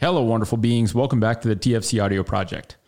[0.00, 0.94] Hello, wonderful beings.
[0.94, 2.78] Welcome back to the TFC Audio Project.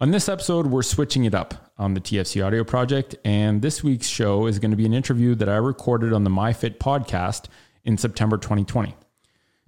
[0.00, 4.08] On this episode, we're switching it up on the TFC Audio Project, and this week's
[4.08, 7.44] show is going to be an interview that I recorded on the MyFit podcast
[7.84, 8.96] in September 2020.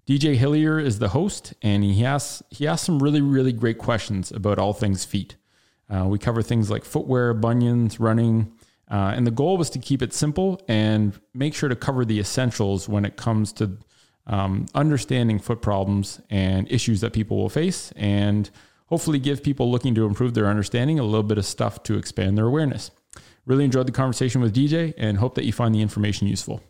[0.04, 4.32] DJ Hillier is the host, and he asks he asks some really really great questions
[4.32, 5.36] about all things feet.
[5.88, 8.52] Uh, we cover things like footwear, bunions, running,
[8.90, 12.18] uh, and the goal was to keep it simple and make sure to cover the
[12.18, 13.78] essentials when it comes to
[14.30, 18.48] um, understanding foot problems and issues that people will face, and
[18.86, 22.38] hopefully give people looking to improve their understanding a little bit of stuff to expand
[22.38, 22.92] their awareness.
[23.44, 26.62] Really enjoyed the conversation with DJ and hope that you find the information useful.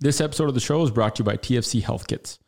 [0.00, 2.38] This episode of the show is brought to you by TFC Health Kits.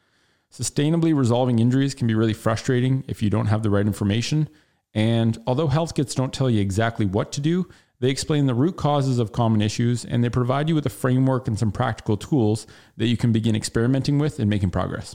[0.53, 4.49] Sustainably resolving injuries can be really frustrating if you don't have the right information.
[4.93, 7.69] And although health kits don't tell you exactly what to do,
[8.03, 11.47] they explain the root causes of common issues and they provide you with a framework
[11.47, 12.67] and some practical tools
[12.97, 15.15] that you can begin experimenting with and making progress.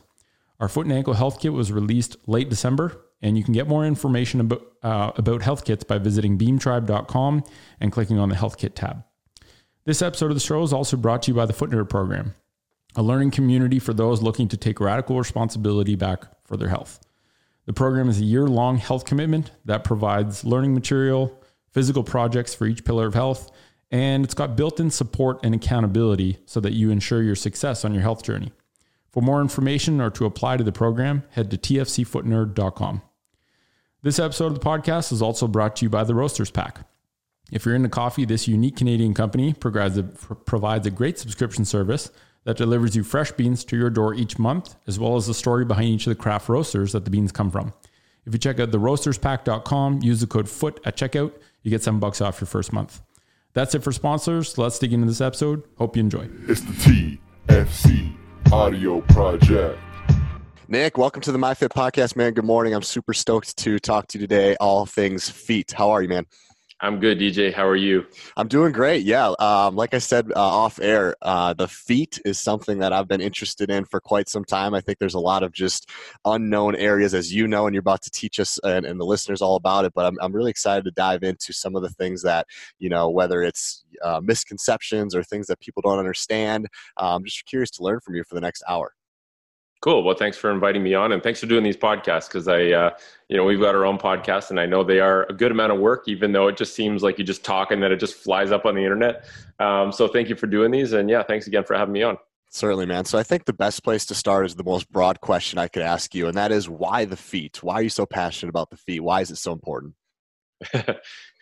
[0.62, 3.86] Our foot and ankle health kit was released late December, and you can get more
[3.86, 7.44] information about, uh, about health kits by visiting beamtribe.com
[7.82, 9.04] and clicking on the health kit tab.
[9.84, 12.36] This episode of the show is also brought to you by the Foot Nerd Program,
[12.96, 17.02] a learning community for those looking to take radical responsibility back for their health.
[17.66, 21.37] The program is a year long health commitment that provides learning material,
[21.78, 23.52] physical projects for each pillar of health,
[23.92, 27.94] and it's got built in support and accountability so that you ensure your success on
[27.94, 28.52] your health journey.
[29.12, 33.04] For more information or to apply to the program, head to tfcfootnerd.com.
[34.02, 36.80] This episode of the podcast is also brought to you by the Roasters Pack.
[37.52, 42.10] If you're into coffee, this unique Canadian company provides a, provides a great subscription service
[42.46, 45.64] that delivers you fresh beans to your door each month, as well as the story
[45.64, 47.72] behind each of the craft roasters that the beans come from.
[48.26, 51.34] If you check out the theroasterspack.com, use the code FOOT at checkout,
[51.68, 53.02] you get seven bucks off your first month.
[53.54, 54.58] That's it for sponsors.
[54.58, 55.64] Let's dig into this episode.
[55.78, 56.30] Hope you enjoy.
[56.48, 58.16] It's the TFC
[58.54, 59.78] Audio Project.
[60.70, 62.34] Nick, welcome to the MyFit podcast, man.
[62.34, 62.74] Good morning.
[62.74, 65.74] I'm super stoked to talk to you today, all things feet.
[65.74, 66.26] How are you, man?
[66.80, 67.52] I'm good, DJ.
[67.52, 68.06] How are you?
[68.36, 69.04] I'm doing great.
[69.04, 69.34] Yeah.
[69.40, 73.20] Um, like I said uh, off air, uh, the feet is something that I've been
[73.20, 74.76] interested in for quite some time.
[74.76, 75.90] I think there's a lot of just
[76.24, 79.42] unknown areas, as you know, and you're about to teach us and, and the listeners
[79.42, 79.94] all about it.
[79.96, 82.46] But I'm, I'm really excited to dive into some of the things that,
[82.78, 86.68] you know, whether it's uh, misconceptions or things that people don't understand.
[86.98, 88.94] I'm um, just curious to learn from you for the next hour.
[89.82, 90.04] Cool.
[90.04, 92.90] Well, thanks for inviting me on, and thanks for doing these podcasts because I, uh,
[93.30, 95.72] you know, we've got our own podcast, and I know they are a good amount
[95.72, 98.16] of work, even though it just seems like you just talk and then it just
[98.16, 99.26] flies up on the internet.
[99.60, 102.18] Um, so, thank you for doing these, and yeah, thanks again for having me on.
[102.50, 103.06] Certainly, man.
[103.06, 105.84] So, I think the best place to start is the most broad question I could
[105.84, 107.62] ask you, and that is why the feet?
[107.62, 109.02] Why are you so passionate about the feet?
[109.02, 109.94] Why is it so important?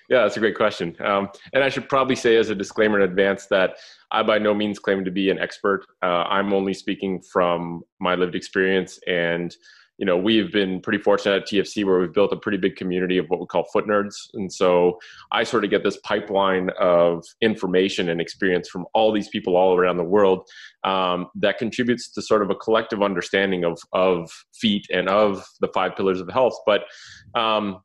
[0.10, 0.96] Yeah, that's a great question.
[1.04, 3.78] Um, and I should probably say, as a disclaimer in advance, that
[4.12, 5.86] I by no means claim to be an expert.
[6.04, 9.00] Uh, I'm only speaking from my lived experience.
[9.08, 9.56] And,
[9.98, 13.18] you know, we've been pretty fortunate at TFC where we've built a pretty big community
[13.18, 14.14] of what we call foot nerds.
[14.36, 15.00] And so
[15.32, 19.76] I sort of get this pipeline of information and experience from all these people all
[19.76, 20.48] around the world
[20.84, 25.70] um, that contributes to sort of a collective understanding of, of feet and of the
[25.74, 26.58] five pillars of health.
[26.68, 26.84] But,
[27.34, 27.80] um,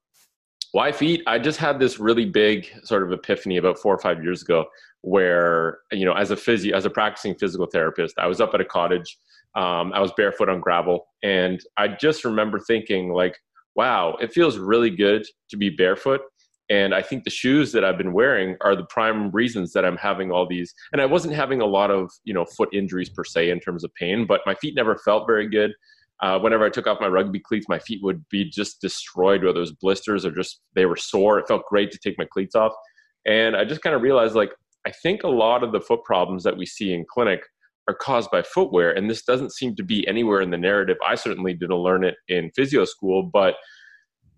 [0.73, 1.23] why feet?
[1.27, 4.67] I just had this really big sort of epiphany about four or five years ago
[5.03, 8.61] where, you know, as a physio, as a practicing physical therapist, I was up at
[8.61, 9.19] a cottage.
[9.57, 11.07] Um, I was barefoot on gravel.
[11.23, 13.37] And I just remember thinking, like,
[13.75, 16.21] wow, it feels really good to be barefoot.
[16.69, 19.97] And I think the shoes that I've been wearing are the prime reasons that I'm
[19.97, 20.73] having all these.
[20.93, 23.83] And I wasn't having a lot of, you know, foot injuries per se in terms
[23.83, 25.73] of pain, but my feet never felt very good
[26.23, 29.59] uh, whenever I took off my rugby cleats, my feet would be just destroyed, whether
[29.59, 31.39] it was blisters or just they were sore.
[31.39, 32.73] It felt great to take my cleats off.
[33.27, 34.51] And I just kind of realized like,
[34.87, 37.43] I think a lot of the foot problems that we see in clinic
[37.89, 38.93] are caused by footwear.
[38.93, 40.97] And this doesn't seem to be anywhere in the narrative.
[41.07, 43.55] I certainly didn't learn it in physio school, but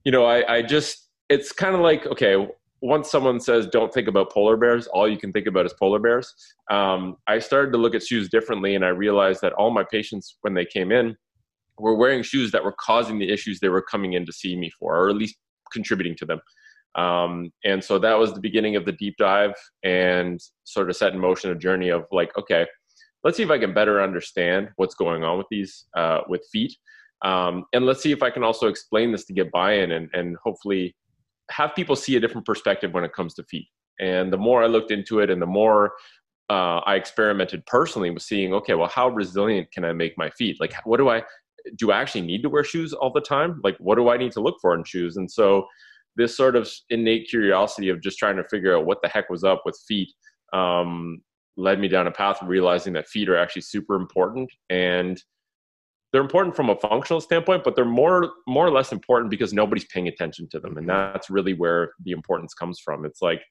[0.05, 2.49] you know, I, I just, it's kind of like, okay,
[2.81, 6.01] once someone says don't think about polar bears all you can think about is polar
[6.01, 6.35] bears
[6.71, 10.37] um, i started to look at shoes differently and i realized that all my patients
[10.41, 11.17] when they came in
[11.79, 14.71] were wearing shoes that were causing the issues they were coming in to see me
[14.79, 15.37] for, or at least
[15.73, 16.41] contributing to them.
[16.95, 21.15] Um, and so that was the beginning of the deep dive and sort of set
[21.15, 22.67] in motion a journey of like, okay,
[23.25, 26.77] let's see if I can better understand what's going on with these, uh, with feet.
[27.25, 30.37] Um, and let's see if I can also explain this to get buy-in and, and
[30.43, 30.95] hopefully
[31.51, 33.69] have people see a different perspective when it comes to feet.
[34.01, 35.93] And the more I looked into it and the more
[36.51, 40.59] uh, I experimented personally with seeing, okay, well, how resilient can I make my feet?
[40.61, 41.23] Like, what do I,
[41.77, 43.61] do I actually need to wear shoes all the time?
[43.63, 45.17] Like, what do I need to look for in shoes?
[45.17, 45.67] And so,
[46.17, 49.45] this sort of innate curiosity of just trying to figure out what the heck was
[49.45, 50.13] up with feet
[50.53, 51.23] um,
[51.57, 54.51] led me down a path of realizing that feet are actually super important.
[54.69, 55.23] And
[56.13, 59.87] they're important from a functional standpoint, but they're more more or less important because nobody's
[59.87, 63.07] paying attention to them, and that's really where the importance comes from.
[63.07, 63.43] It's like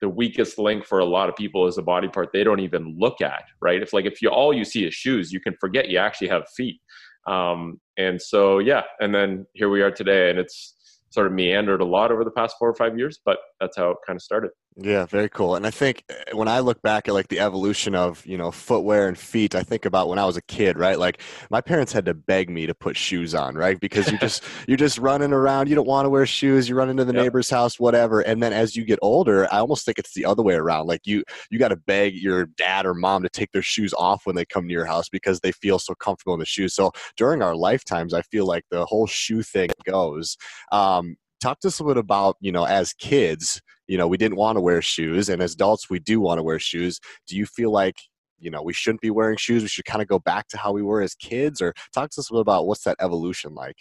[0.00, 2.96] the weakest link for a lot of people is a body part they don't even
[2.98, 3.82] look at, right?
[3.82, 6.48] If like if you all you see is shoes, you can forget you actually have
[6.56, 6.80] feet.
[7.26, 10.74] Um, and so yeah, and then here we are today, and it's
[11.10, 13.90] sort of meandered a lot over the past four or five years, but that's how
[13.90, 14.50] it kind of started.
[14.78, 15.54] Yeah, very cool.
[15.56, 18.50] And I think eh, when I look back at like the evolution of, you know,
[18.50, 20.98] footwear and feet, I think about when I was a kid, right?
[20.98, 23.80] Like my parents had to beg me to put shoes on, right?
[23.80, 26.90] Because you just you're just running around, you don't want to wear shoes, you run
[26.90, 27.22] into the yep.
[27.22, 28.20] neighbor's house, whatever.
[28.20, 30.88] And then as you get older, I almost think it's the other way around.
[30.88, 34.26] Like you you got to beg your dad or mom to take their shoes off
[34.26, 36.74] when they come to your house because they feel so comfortable in the shoes.
[36.74, 40.36] So during our lifetimes, I feel like the whole shoe thing goes.
[40.70, 44.16] Um, talk to us a little bit about, you know, as kids, you know, we
[44.16, 47.00] didn't want to wear shoes, and as adults, we do want to wear shoes.
[47.26, 47.96] Do you feel like
[48.38, 49.62] you know we shouldn't be wearing shoes?
[49.62, 52.20] We should kind of go back to how we were as kids, or talk to
[52.20, 53.76] us a little about what's that evolution like?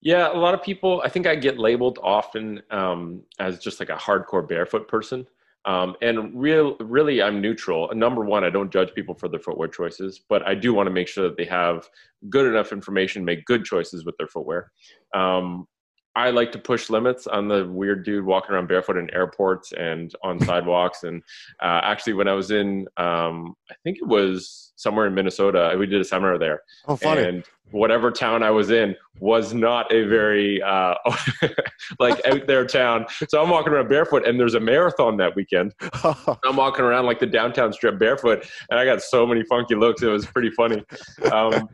[0.00, 1.00] Yeah, a lot of people.
[1.02, 5.26] I think I get labeled often um, as just like a hardcore barefoot person.
[5.66, 7.90] Um, and real, really, I'm neutral.
[7.94, 10.90] Number one, I don't judge people for their footwear choices, but I do want to
[10.90, 11.88] make sure that they have
[12.28, 14.70] good enough information, make good choices with their footwear.
[15.14, 15.66] Um,
[16.16, 20.14] I like to push limits on the weird dude walking around barefoot in airports and
[20.22, 21.04] on sidewalks.
[21.04, 21.22] And
[21.60, 25.86] uh, actually, when I was in, um, I think it was somewhere in Minnesota, we
[25.86, 26.62] did a seminar there.
[26.86, 27.22] Oh, funny.
[27.22, 30.94] And whatever town I was in was not a very uh,
[31.98, 33.06] like out there town.
[33.28, 35.74] So I'm walking around barefoot, and there's a marathon that weekend.
[36.44, 40.02] I'm walking around like the downtown strip barefoot, and I got so many funky looks.
[40.02, 40.84] It was pretty funny.
[41.32, 41.68] Um,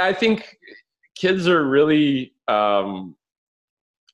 [0.00, 0.56] I think
[1.14, 3.16] kids are really um,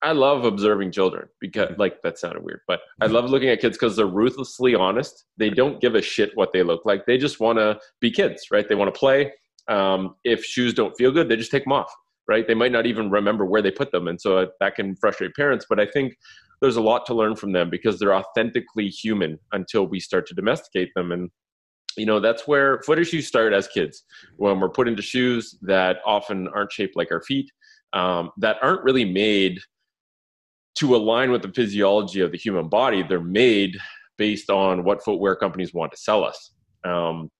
[0.04, 1.80] I love observing children because, mm-hmm.
[1.80, 5.24] like, that sounded weird, but I love looking at kids because they're ruthlessly honest.
[5.38, 7.06] They don't give a shit what they look like.
[7.06, 8.68] They just want to be kids, right?
[8.68, 9.32] They want to play.
[9.68, 11.90] Um, if shoes don't feel good, they just take them off,
[12.28, 12.46] right?
[12.46, 14.06] They might not even remember where they put them.
[14.08, 15.64] And so that can frustrate parents.
[15.68, 16.14] But I think
[16.60, 20.34] there's a lot to learn from them because they're authentically human until we start to
[20.34, 21.12] domesticate them.
[21.12, 21.30] And
[21.96, 24.02] you know that's where foot issues start as kids
[24.36, 27.48] when we're put into shoes that often aren't shaped like our feet
[27.92, 29.60] um, that aren't really made
[30.76, 33.76] to align with the physiology of the human body, they're made
[34.18, 36.52] based on what footwear companies want to sell us.
[36.84, 37.30] Um,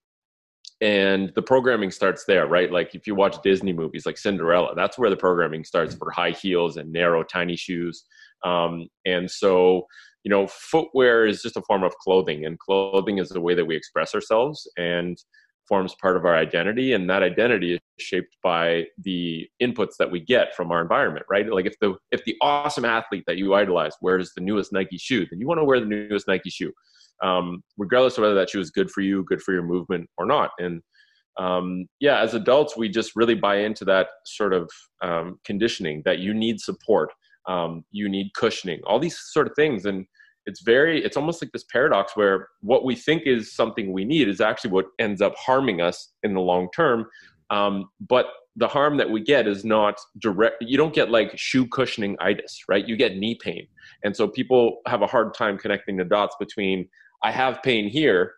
[0.80, 2.70] and the programming starts there, right?
[2.70, 6.32] Like if you watch Disney movies like Cinderella, that's where the programming starts for high
[6.32, 8.04] heels and narrow, tiny shoes.
[8.44, 9.86] Um, and so,
[10.24, 13.64] you know, footwear is just a form of clothing, and clothing is the way that
[13.64, 14.68] we express ourselves.
[14.76, 15.16] And
[15.68, 20.20] forms part of our identity and that identity is shaped by the inputs that we
[20.20, 21.50] get from our environment right?
[21.50, 25.26] Like if the if the awesome athlete that you idolize wears the newest nike shoe
[25.30, 26.72] then you want to wear the newest nike shoe.
[27.22, 30.26] Um, regardless of whether that shoe is good for you good for your movement or
[30.26, 30.50] not.
[30.58, 30.82] And
[31.38, 34.70] um, yeah as adults we just really buy into that sort of
[35.02, 37.10] um, conditioning that you need support
[37.46, 39.84] um, you need cushioning all these sort of things.
[39.86, 40.06] And
[40.46, 44.28] it's very it's almost like this paradox where what we think is something we need
[44.28, 47.06] is actually what ends up harming us in the long term.
[47.50, 48.26] Um, but
[48.56, 52.62] the harm that we get is not direct you don't get like shoe cushioning itis
[52.68, 52.86] right?
[52.86, 53.66] You get knee pain.
[54.02, 56.88] And so people have a hard time connecting the dots between
[57.22, 58.34] i have pain here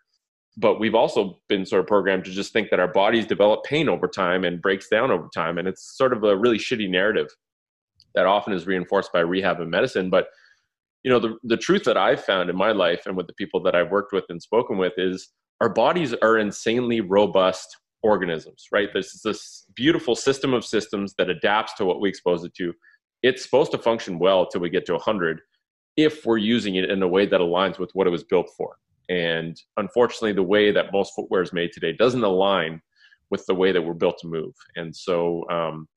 [0.57, 3.89] but we've also been sort of programmed to just think that our bodies develop pain
[3.89, 5.59] over time and breaks down over time.
[5.59, 7.29] And it's sort of a really shitty narrative
[8.15, 10.29] that often is reinforced by rehab and medicine but
[11.07, 13.63] you know the, the truth that i've found in my life and with the people
[13.63, 15.31] that i've worked with and spoken with is
[15.63, 18.89] our bodies are insanely robust organisms right?
[18.93, 22.73] There's this beautiful system of systems that adapts to what we expose it to.
[23.23, 25.41] It's supposed to function well till we get to 100
[25.97, 28.77] if we're using it in a way that aligns with what it was built for.
[29.09, 32.81] And unfortunately the way that most footwear is made today doesn't align
[33.31, 34.55] with the way that we're built to move.
[34.77, 35.89] And so um,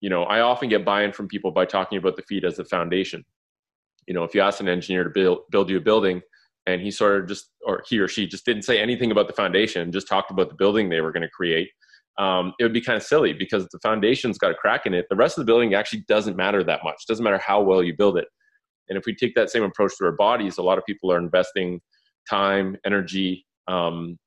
[0.00, 2.64] you know i often get buy-in from people by talking about the feet as the
[2.64, 3.24] foundation
[4.08, 6.20] you know if you ask an engineer to build build you a building
[6.66, 9.34] and he sort of just or he or she just didn't say anything about the
[9.34, 11.68] foundation just talked about the building they were going to create
[12.18, 15.06] um, it would be kind of silly because the foundation's got a crack in it.
[15.08, 17.06] The rest of the building actually doesn't matter that much.
[17.06, 18.26] Doesn't matter how well you build it.
[18.88, 21.18] And if we take that same approach to our bodies a lot of people are
[21.18, 21.80] investing
[22.28, 24.18] time energy um,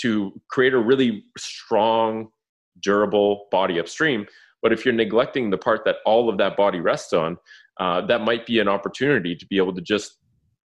[0.00, 2.28] to create a really strong
[2.82, 4.26] durable body upstream.
[4.60, 7.36] But if you're neglecting the part that all of that body rests on
[7.80, 10.18] uh, that might be an opportunity to be able to just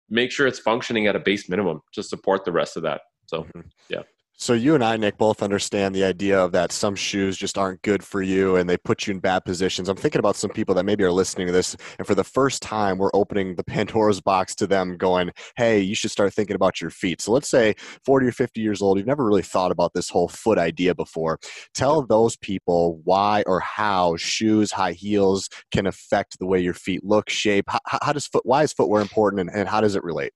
[0.10, 3.02] make sure it's functioning at a base minimum to support the rest of that.
[3.28, 3.62] So, mm-hmm.
[3.90, 4.04] yeah.
[4.38, 7.82] So you and I, Nick, both understand the idea of that some shoes just aren't
[7.84, 9.88] good for you and they put you in bad positions.
[9.88, 12.62] I'm thinking about some people that maybe are listening to this and for the first
[12.62, 16.82] time we're opening the Pandora's box to them going, hey, you should start thinking about
[16.82, 17.22] your feet.
[17.22, 20.28] So let's say 40 or 50 years old, you've never really thought about this whole
[20.28, 21.40] foot idea before.
[21.74, 27.06] Tell those people why or how shoes, high heels can affect the way your feet
[27.06, 27.66] look, shape.
[27.70, 30.34] How, how does foot, why is footwear important and, and how does it relate?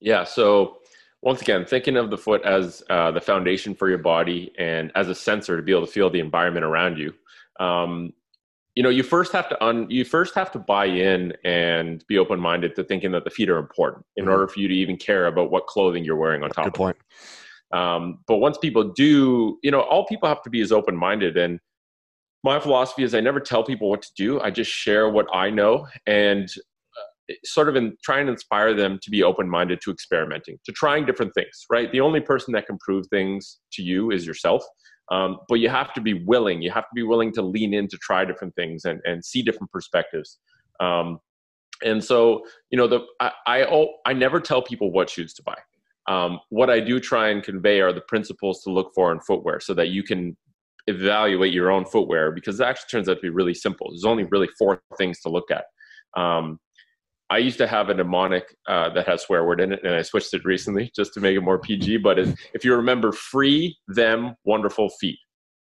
[0.00, 0.78] Yeah, so
[1.22, 5.08] once again, thinking of the foot as uh, the foundation for your body and as
[5.08, 7.12] a sensor to be able to feel the environment around you.
[7.58, 8.12] Um,
[8.74, 12.18] you know, you first have to un, you first have to buy in and be
[12.18, 14.32] open minded to thinking that the feet are important in mm-hmm.
[14.32, 16.66] order for you to even care about what clothing you're wearing on top.
[16.66, 16.96] Good point.
[17.72, 21.36] Um, but once people do, you know, all people have to be is open minded.
[21.36, 21.58] And
[22.44, 24.40] my philosophy is I never tell people what to do.
[24.40, 25.88] I just share what I know.
[26.06, 26.48] And
[27.44, 31.32] sort of in trying to inspire them to be open-minded to experimenting to trying different
[31.34, 31.90] things right?
[31.92, 34.64] The only person that can prove things to you is yourself.
[35.12, 37.86] Um, but you have to be willing you have to be willing to lean in
[37.88, 40.38] to try different things and, and see different perspectives.
[40.80, 41.20] Um,
[41.84, 45.56] and so you know the I, I, I never tell people what shoes to buy.
[46.08, 49.58] Um, what i do try and convey are the principles to look for in footwear
[49.58, 50.36] so that you can
[50.86, 53.90] evaluate your own footwear because it actually turns out to be really simple.
[53.90, 55.64] There's only really four things to look at.
[56.20, 56.58] Um,
[57.28, 60.02] I used to have a mnemonic uh, that has swear word in it, and I
[60.02, 61.98] switched it recently just to make it more PG.
[61.98, 65.18] But if you remember, free them wonderful feet,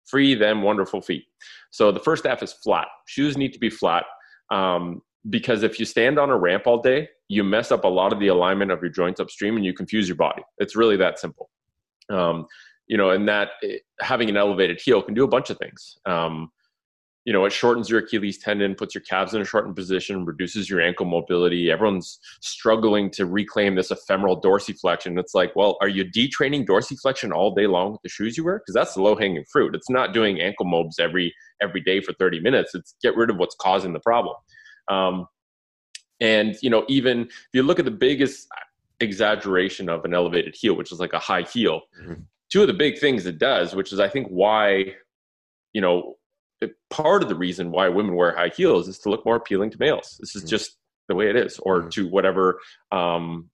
[0.07, 1.25] free them wonderful feet.
[1.71, 2.89] So the first F is flat.
[3.07, 4.05] Shoes need to be flat
[4.51, 8.13] um, because if you stand on a ramp all day, you mess up a lot
[8.13, 10.43] of the alignment of your joints upstream, and you confuse your body.
[10.59, 11.51] It's really that simple.
[12.11, 12.47] Um,
[12.89, 15.97] you know, and that eh, having an elevated heel can do a bunch of things.
[16.07, 16.51] Um,
[17.25, 20.69] you know, it shortens your Achilles tendon, puts your calves in a shortened position, reduces
[20.69, 21.71] your ankle mobility.
[21.71, 25.19] Everyone's struggling to reclaim this ephemeral dorsiflexion.
[25.19, 28.59] It's like, well, are you detraining dorsiflexion all day long with the shoes you wear?
[28.59, 29.77] Because that's the low hanging fruit.
[29.77, 32.75] It's not doing ankle mobs every every day for 30 minutes.
[32.75, 34.35] It's get rid of what's causing the problem.
[34.89, 35.27] Um,
[36.21, 38.49] and you know, even if you look at the biggest
[38.99, 42.15] exaggeration of an elevated heel, which is like a high heel, mm-hmm.
[42.51, 44.95] two of the big things it does, which is I think why,
[45.73, 46.17] you know,
[46.91, 49.77] part of the reason why women wear high heels is to look more appealing to
[49.79, 50.17] males.
[50.21, 50.51] This is mm-hmm.
[50.51, 50.77] just
[51.09, 51.89] the way it is, or mm-hmm.
[51.91, 53.51] to whatever um,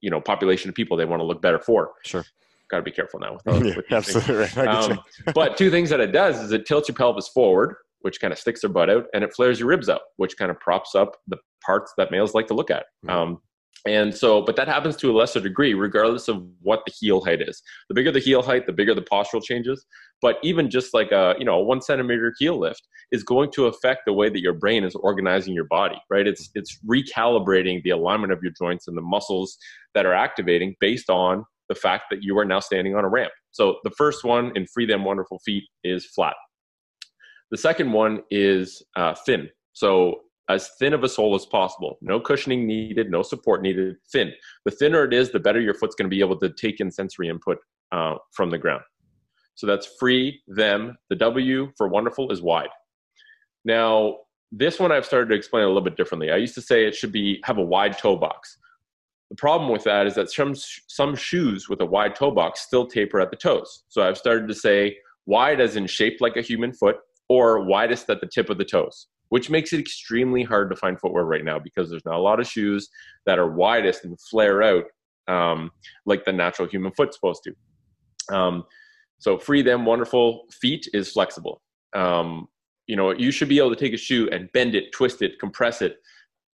[0.00, 1.92] you know population of people they want to look better for.
[2.04, 2.24] Sure.
[2.70, 3.66] Got to be careful now with those.
[3.66, 4.58] yeah, absolutely right.
[4.58, 5.00] Um,
[5.34, 8.38] but two things that it does is it tilts your pelvis forward, which kind of
[8.38, 11.16] sticks their butt out, and it flares your ribs up, which kind of props up
[11.28, 12.84] the parts that males like to look at.
[13.06, 13.10] Mm-hmm.
[13.10, 13.42] Um,
[13.86, 17.40] and so, but that happens to a lesser degree, regardless of what the heel height
[17.40, 17.62] is.
[17.88, 19.86] The bigger the heel height, the bigger the postural changes.
[20.20, 24.02] But even just like a you know one centimeter heel lift is going to affect
[24.04, 26.26] the way that your brain is organizing your body, right?
[26.26, 29.56] It's it's recalibrating the alignment of your joints and the muscles
[29.94, 33.32] that are activating based on the fact that you are now standing on a ramp.
[33.52, 36.34] So the first one in Free Them Wonderful Feet is flat.
[37.50, 39.48] The second one is uh, thin.
[39.72, 41.98] So as thin of a sole as possible.
[42.00, 44.32] No cushioning needed, no support needed, thin.
[44.64, 46.90] The thinner it is, the better your foot's going to be able to take in
[46.90, 47.58] sensory input
[47.92, 48.82] uh, from the ground.
[49.54, 50.96] So that's free, them.
[51.10, 52.70] The W for wonderful is wide.
[53.64, 54.18] Now,
[54.50, 56.30] this one I've started to explain a little bit differently.
[56.30, 58.56] I used to say it should be have a wide toe box.
[59.28, 62.86] The problem with that is that some some shoes with a wide toe box still
[62.86, 63.84] taper at the toes.
[63.88, 66.96] So I've started to say wide as in shaped like a human foot
[67.28, 70.98] or widest at the tip of the toes which makes it extremely hard to find
[71.00, 72.88] footwear right now because there's not a lot of shoes
[73.26, 74.84] that are widest and flare out
[75.28, 75.70] um,
[76.06, 78.34] like the natural human foot's supposed to.
[78.34, 78.64] Um,
[79.18, 81.60] so free them wonderful feet is flexible.
[81.94, 82.48] Um,
[82.86, 85.38] you know, you should be able to take a shoe and bend it, twist it,
[85.38, 85.96] compress it.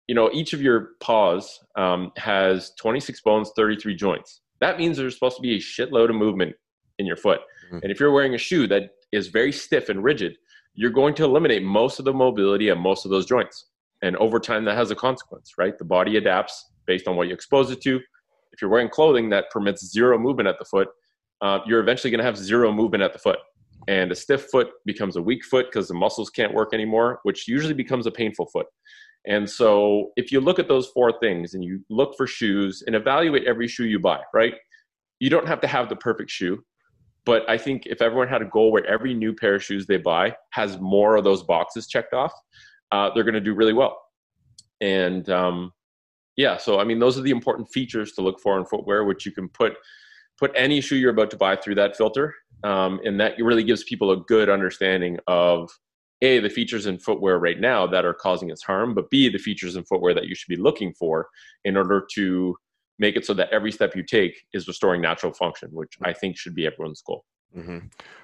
[0.08, 4.42] You know, each of your paws um, has 26 bones, 33 joints.
[4.60, 6.56] That means there's supposed to be a shitload of movement
[7.00, 7.42] in your foot.
[7.68, 7.80] Mm-hmm.
[7.84, 10.38] And if you're wearing a shoe that is very stiff and rigid,
[10.74, 13.68] you're going to eliminate most of the mobility and most of those joints.
[14.02, 15.78] And over time, that has a consequence, right?
[15.78, 17.98] The body adapts based on what you expose it to.
[18.52, 20.90] If you're wearing clothing that permits zero movement at the foot,
[21.42, 23.40] uh, you're eventually going to have zero movement at the foot.
[23.88, 27.48] And a stiff foot becomes a weak foot because the muscles can't work anymore, which
[27.48, 28.68] usually becomes a painful foot.
[29.26, 32.96] And so, if you look at those four things and you look for shoes and
[32.96, 34.54] evaluate every shoe you buy, right?
[35.20, 36.64] You don't have to have the perfect shoe.
[37.26, 39.98] But I think if everyone had a goal where every new pair of shoes they
[39.98, 42.34] buy has more of those boxes checked off,
[42.92, 44.00] uh, they're going to do really well.
[44.82, 45.72] And um,
[46.36, 49.26] yeah, so I mean, those are the important features to look for in footwear, which
[49.26, 49.74] you can put
[50.40, 53.84] put any shoe you're about to buy through that filter, um, and that really gives
[53.84, 55.70] people a good understanding of
[56.22, 59.38] a the features in footwear right now that are causing us harm, but b the
[59.38, 61.28] features in footwear that you should be looking for
[61.66, 62.56] in order to
[63.00, 66.38] make it so that every step you take is restoring natural function, which I think
[66.38, 67.26] should be everyone's goal.
[67.56, 67.80] Mm-hmm.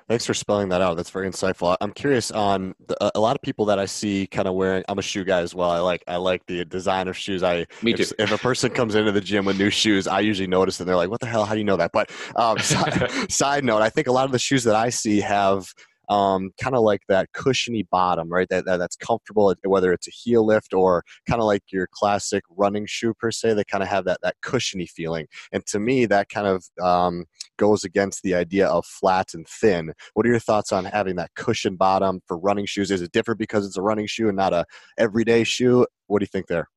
[0.07, 0.97] Thanks for spelling that out.
[0.97, 1.77] That's very insightful.
[1.81, 4.83] I'm curious on the, a lot of people that I see kind of wearing.
[4.89, 5.69] I'm a shoe guy as well.
[5.69, 7.43] I like I like the design of shoes.
[7.43, 8.03] I me too.
[8.03, 10.89] If, if a person comes into the gym with new shoes, I usually notice and
[10.89, 11.45] they're like, "What the hell?
[11.45, 14.31] How do you know that?" But um, side, side note, I think a lot of
[14.31, 15.71] the shoes that I see have
[16.09, 18.47] um, kind of like that cushiony bottom, right?
[18.49, 22.43] That, that, that's comfortable, whether it's a heel lift or kind of like your classic
[22.49, 23.53] running shoe per se.
[23.53, 27.25] They kind of have that that cushiony feeling, and to me, that kind of um,
[27.57, 29.93] goes against the idea of flat and thin.
[30.13, 32.91] What are your thoughts on having that cushion bottom for running shoes?
[32.91, 34.65] Is it different because it's a running shoe and not a
[34.97, 35.85] everyday shoe?
[36.07, 36.67] What do you think there?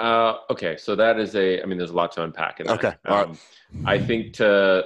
[0.00, 1.62] Uh, okay, so that is a.
[1.62, 2.72] I mean, there's a lot to unpack in that.
[2.78, 3.38] Okay, um,
[3.84, 4.84] I think to,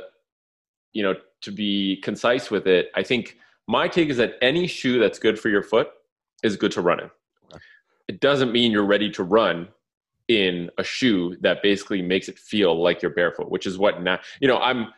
[0.94, 3.36] you know, to be concise with it, I think
[3.68, 5.88] my take is that any shoe that's good for your foot
[6.42, 7.10] is good to run in.
[7.52, 7.62] Okay.
[8.08, 9.68] It doesn't mean you're ready to run
[10.28, 14.18] in a shoe that basically makes it feel like you're barefoot, which is what now,
[14.40, 14.88] you know, I'm,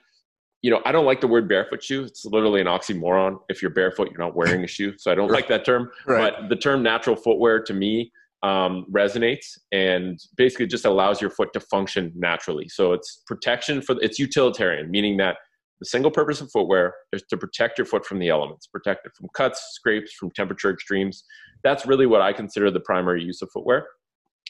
[0.62, 2.04] you know, I don't like the word barefoot shoe.
[2.04, 3.38] It's literally an oxymoron.
[3.48, 4.94] If you're barefoot, you're not wearing a shoe.
[4.98, 5.90] So I don't like that term.
[6.06, 6.32] Right.
[6.40, 8.12] But the term natural footwear to me
[8.42, 12.68] um, resonates and basically just allows your foot to function naturally.
[12.68, 15.36] So it's protection for, it's utilitarian, meaning that
[15.80, 19.12] the single purpose of footwear is to protect your foot from the elements, protect it
[19.14, 21.24] from cuts, scrapes, from temperature extremes.
[21.64, 23.86] That's really what I consider the primary use of footwear.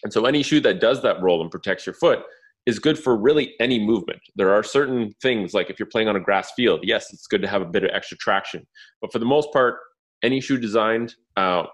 [0.04, 2.20] And so any shoe that does that role and protects your foot
[2.66, 4.20] is good for really any movement.
[4.34, 7.42] There are certain things like if you're playing on a grass field, yes, it's good
[7.42, 8.66] to have a bit of extra traction.
[9.00, 9.76] But for the most part,
[10.22, 11.64] any shoe designed uh,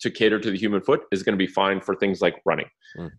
[0.00, 2.66] to cater to the human foot is going to be fine for things like running.
[2.98, 3.10] Mm.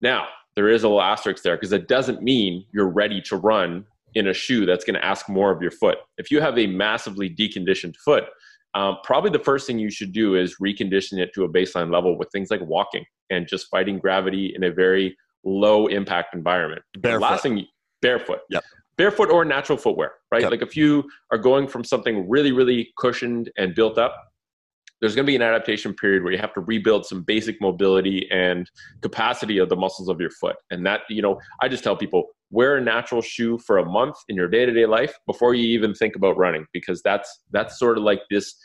[0.00, 3.84] Now, there is a little asterisk there because it doesn't mean you're ready to run
[4.16, 5.98] in a shoe that's going to ask more of your foot.
[6.16, 8.24] If you have a massively deconditioned foot,
[8.74, 12.18] um, probably the first thing you should do is recondition it to a baseline level
[12.18, 16.82] with things like walking and just fighting gravity in a very low impact environment.
[16.98, 17.22] Barefoot.
[17.22, 17.66] Last thing,
[18.00, 18.40] barefoot.
[18.48, 18.64] Yep.
[18.96, 20.42] Barefoot or natural footwear, right?
[20.42, 20.50] Yep.
[20.50, 24.16] Like if you are going from something really, really cushioned and built up,
[25.02, 28.26] there's going to be an adaptation period where you have to rebuild some basic mobility
[28.30, 28.70] and
[29.02, 30.56] capacity of the muscles of your foot.
[30.70, 34.16] And that, you know, I just tell people wear a natural shoe for a month
[34.28, 38.04] in your day-to-day life before you even think about running because that's that's sort of
[38.04, 38.56] like this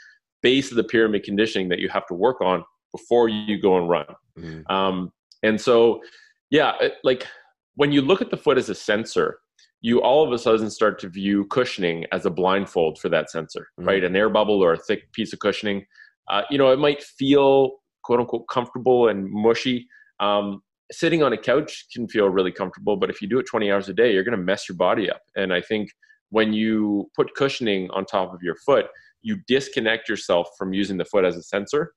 [0.41, 3.89] base of the pyramid conditioning that you have to work on before you go and
[3.89, 4.05] run.
[4.37, 4.71] Mm-hmm.
[4.71, 5.11] Um,
[5.43, 6.01] and so,
[6.49, 7.27] yeah, it, like
[7.75, 9.39] when you look at the foot as a sensor,
[9.81, 13.67] you all of a sudden start to view cushioning as a blindfold for that sensor,
[13.79, 13.87] mm-hmm.
[13.87, 14.03] right?
[14.03, 15.85] An air bubble or a thick piece of cushioning.
[16.29, 17.71] Uh, you know, it might feel
[18.03, 19.87] quote unquote comfortable and mushy.
[20.19, 23.71] Um, sitting on a couch can feel really comfortable, but if you do it 20
[23.71, 25.21] hours a day, you're going to mess your body up.
[25.35, 25.89] And I think
[26.29, 28.87] when you put cushioning on top of your foot,
[29.21, 31.93] you disconnect yourself from using the foot as a sensor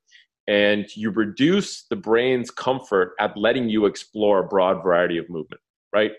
[0.47, 5.61] and you reduce the brain's comfort at letting you explore a broad variety of movement,
[5.93, 6.13] right?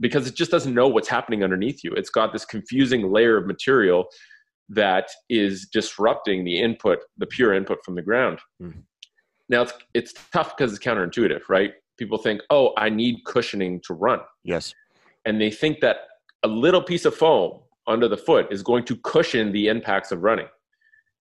[0.00, 1.92] Because it just doesn't know what's happening underneath you.
[1.92, 4.06] It's got this confusing layer of material
[4.70, 8.40] that is disrupting the input, the pure input from the ground.
[8.60, 8.80] Mm-hmm.
[9.48, 11.72] Now it's it's tough because it's counterintuitive, right?
[11.98, 14.74] People think, "Oh, I need cushioning to run." Yes.
[15.24, 15.96] And they think that
[16.42, 20.22] a little piece of foam under the foot is going to cushion the impacts of
[20.22, 20.46] running.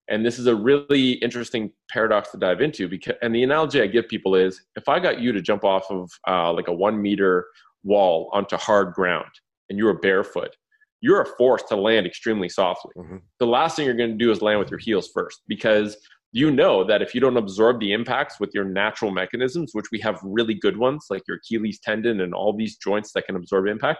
[0.09, 2.87] And this is a really interesting paradox to dive into.
[2.87, 5.89] Because, and the analogy I give people is if I got you to jump off
[5.89, 7.47] of uh, like a one meter
[7.83, 9.31] wall onto hard ground
[9.69, 10.55] and you were barefoot,
[11.01, 12.91] you're forced to land extremely softly.
[12.97, 13.17] Mm-hmm.
[13.39, 15.97] The last thing you're going to do is land with your heels first because
[16.31, 19.99] you know that if you don't absorb the impacts with your natural mechanisms, which we
[20.01, 23.67] have really good ones like your Achilles tendon and all these joints that can absorb
[23.67, 23.99] impact,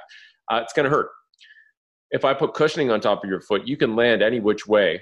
[0.52, 1.10] uh, it's going to hurt.
[2.12, 5.02] If I put cushioning on top of your foot, you can land any which way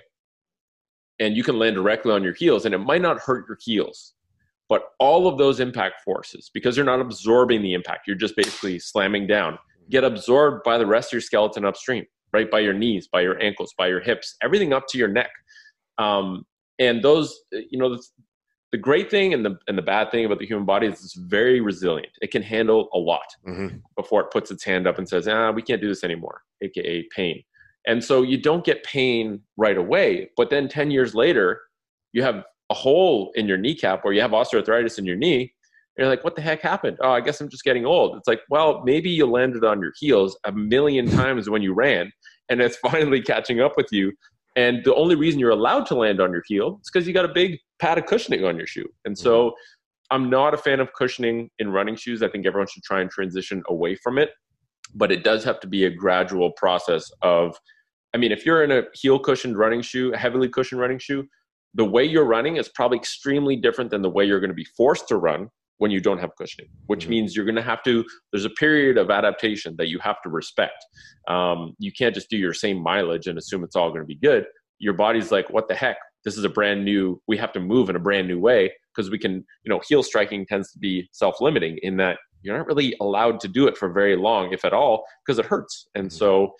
[1.20, 4.14] and you can land directly on your heels and it might not hurt your heels
[4.68, 8.80] but all of those impact forces because you're not absorbing the impact you're just basically
[8.80, 9.58] slamming down
[9.90, 13.42] get absorbed by the rest of your skeleton upstream right by your knees by your
[13.42, 15.32] ankles by your hips everything up to your neck
[15.98, 16.44] um,
[16.80, 18.04] and those you know the,
[18.72, 21.16] the, great thing and the and the bad thing about the human body is it's
[21.16, 23.78] very resilient it can handle a lot mm-hmm.
[23.96, 27.08] before it puts its hand up and says ah we can't do this anymore aka
[27.16, 27.42] pain
[27.88, 31.62] and so you don't get pain right away, but then 10 years later,
[32.14, 35.54] you have a hole in your kneecap or you have osteoarthritis in your knee.
[35.98, 36.98] you're like, what the heck happened?
[37.02, 38.18] Oh, I guess I'm just getting old.
[38.18, 42.12] It's like, well, maybe you landed on your heels a million times when you ran,
[42.50, 44.12] and it's finally catching up with you.
[44.56, 47.26] And the only reason you're allowed to land on your heel is because you got
[47.26, 48.88] a big pad of cushioning on your shoe.
[49.04, 50.15] And so mm-hmm.
[50.15, 52.24] I'm not a fan of cushioning in running shoes.
[52.24, 54.32] I think everyone should try and transition away from it.
[54.94, 57.58] But it does have to be a gradual process of
[58.13, 61.28] I mean, if you're in a heel cushioned running shoe, a heavily cushioned running shoe,
[61.74, 64.68] the way you're running is probably extremely different than the way you're going to be
[64.78, 67.10] forced to run when you don't have cushioning, which Mhm.
[67.10, 68.06] means you're going to have to.
[68.32, 70.86] There's a period of adaptation that you have to respect.
[71.28, 74.16] Um, you can't just do your same mileage and assume it's all going to be
[74.16, 74.46] good.
[74.80, 75.98] Your body's like, what the heck?
[76.24, 77.22] This is a brand new.
[77.28, 79.34] We have to move in a brand new way because we can.
[79.64, 83.48] You know, heel striking tends to be self-limiting in that you're not really allowed to
[83.48, 85.88] do it for very long, if at all, because it hurts.
[85.96, 86.54] And so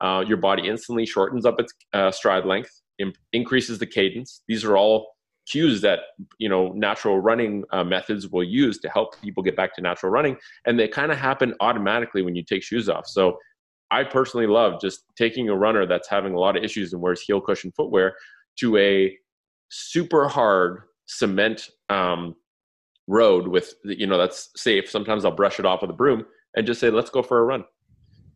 [0.00, 4.42] uh, your body instantly shortens up its uh, stride length, im- increases the cadence.
[4.48, 5.08] These are all
[5.46, 6.00] cues that
[6.38, 10.10] you know natural running uh, methods will use to help people get back to natural
[10.12, 13.06] running, and they kind of happen automatically when you take shoes off.
[13.06, 13.38] So.
[13.94, 17.20] I personally love just taking a runner that's having a lot of issues and wears
[17.20, 18.14] heel cushion footwear
[18.58, 19.14] to a
[19.68, 22.34] super hard cement um,
[23.06, 26.24] road with you know that's safe sometimes i'll brush it off with a broom
[26.56, 27.64] and just say let's go for a run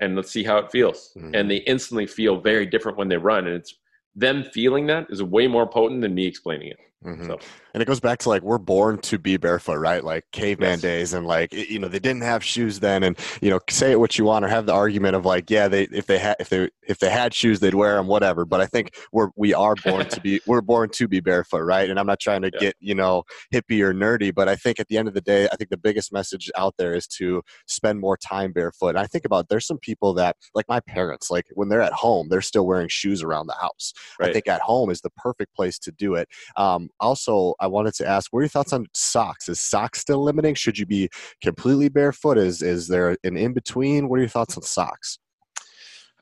[0.01, 1.35] and let's see how it feels Mhm.
[1.35, 3.75] and they instantly feel very different when they run and it's
[4.15, 7.29] them feeling that is way more potent than me explaining it Mhm.
[7.29, 7.41] so
[7.75, 10.03] And it goes back to like we're born to be barefoot, right?
[10.03, 10.81] Like caveman Yes.
[10.81, 14.01] days, and like you know they didn't have shoes then, and you know say it
[14.01, 16.49] what you want or have the argument of like yeah they if they had if
[16.49, 18.47] they if they had shoes they'd wear them whatever.
[18.47, 21.91] But I think we're we are born to be we're born to be barefoot, right?
[21.91, 22.61] And I'm not trying to Yeah.
[22.61, 25.49] get you know hippie or nerdy, but I think at the end of the day,
[25.53, 28.89] I think the biggest message out there is to spend more time barefoot.
[28.91, 31.93] And I think about there's some people that like my parents, like when they're at
[31.93, 33.93] home, they're still wearing shoes around the house.
[34.23, 36.29] I think at home is the perfect place to do it.
[36.57, 39.49] Um, also, I wanted to ask, what are your thoughts on socks?
[39.49, 40.55] Is socks still limiting?
[40.55, 41.09] Should you be
[41.43, 42.39] completely barefoot?
[42.39, 44.09] Is is there an in between?
[44.09, 45.19] What are your thoughts on socks?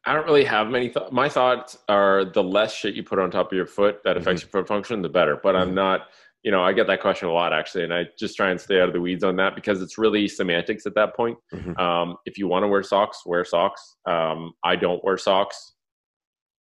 [0.06, 3.30] i don't really have many thoughts my thoughts are the less shit you put on
[3.30, 5.74] top of your foot that affects your foot function the better but i'm Mhm.
[5.74, 6.00] not
[6.42, 8.80] you know i get that question a lot actually and i just try and stay
[8.82, 11.78] out of the weeds on that because it's really semantics at that point Mhm.
[11.80, 13.96] Um, if you want to wear socks, wear socks.
[14.06, 15.73] Um, I don't wear socks.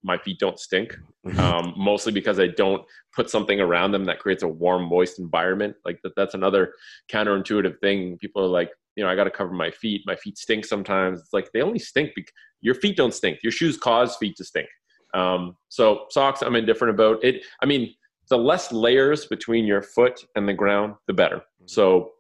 [0.02, 1.38] My feet don't stink, Mhm.
[1.38, 2.84] um, mostly because I don't
[3.14, 5.76] put something around them that creates a warm, moist environment.
[5.84, 6.74] Like that, that's another
[7.10, 8.18] counterintuitive thing.
[8.18, 10.02] People are like, you know, I got to cover my feet.
[10.06, 11.20] My feet stink sometimes.
[11.20, 13.38] It's like they only stink because your feet don't stink.
[13.42, 14.68] Your shoes cause feet to stink.
[15.14, 17.44] Um, so socks, I'm indifferent about it.
[17.62, 17.94] I mean,
[18.28, 21.42] the less layers between your foot and the ground, the better.
[21.66, 22.12] So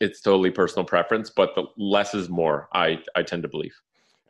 [0.00, 2.68] it's totally personal preference, but the less is more.
[2.72, 3.74] I I tend to believe.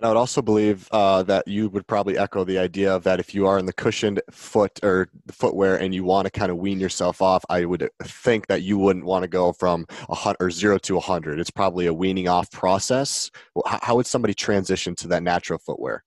[0.01, 3.21] And I would also believe uh, that you would probably echo the idea of that
[3.21, 6.57] if you are in the cushioned foot or footwear and you want to kind of
[6.57, 10.39] wean yourself off, I would think that you wouldn't want to go from a hundred
[10.41, 11.39] or zero to a hundred.
[11.39, 13.31] It's probably a weaning off process.
[13.67, 16.03] How, how would somebody transition to that natural footwear?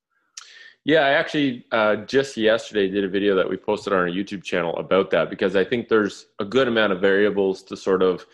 [0.85, 4.43] Yeah, I actually uh, just yesterday did a video that we posted on our YouTube
[4.43, 8.25] channel about that because I think there's a good amount of variables to sort of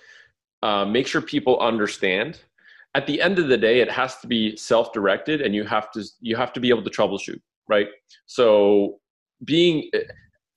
[0.63, 2.39] uh, make sure people understand.
[2.95, 6.03] At the end of the day, it has to be self-directed, and you have to
[6.21, 7.87] you have to be able to troubleshoot, right?
[8.25, 8.99] So,
[9.45, 9.89] being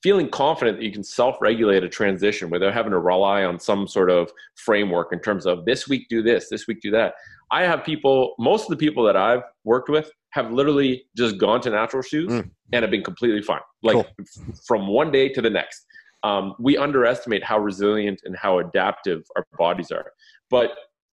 [0.02, 4.10] feeling confident that you can self-regulate a transition without having to rely on some sort
[4.10, 7.14] of framework in terms of this week do this, this week do that.
[7.52, 11.60] I have people, most of the people that I've worked with have literally just gone
[11.60, 12.50] to natural shoes Mm.
[12.72, 15.86] and have been completely fine, like f- from one day to the next.
[16.24, 20.12] Um, we underestimate how resilient and how adaptive our bodies are.
[20.50, 20.72] But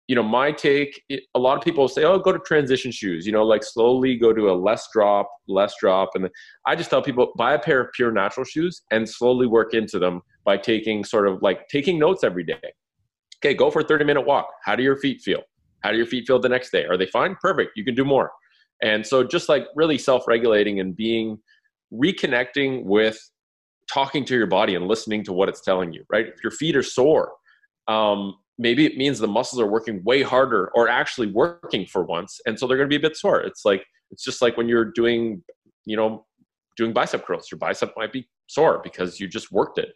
[0.10, 1.04] you know, my take,
[1.36, 4.34] a lot of people say, "Oh, go to transition shoes." You know, like slowly go
[4.34, 6.28] to a less drop, less drop, and
[6.66, 10.00] I just tell people buy a pair of pure natural shoes and slowly work into
[10.00, 12.74] them by taking sort of like taking notes every day.
[13.38, 14.50] Okay, go for a 30 minute walk.
[14.66, 15.44] How do your feet feel?
[15.82, 16.86] How do your feet feel the next day?
[16.86, 17.38] Are they fine?
[17.40, 17.74] Perfect.
[17.76, 18.32] You can do more.
[18.82, 21.38] And so just like really self regulating and being
[21.94, 23.20] reconnecting with
[23.94, 26.26] talking to your body and listening to what it's telling you, right?
[26.26, 27.34] If your feet are sore,
[27.88, 32.40] um, maybe it means the muscles are working way harder or actually working for once.
[32.46, 33.40] And so they're going to be a bit sore.
[33.42, 35.42] It's like, it's just like when you're doing,
[35.86, 36.26] you know,
[36.76, 39.90] doing bicep curls, your bicep might be sore because you just worked it.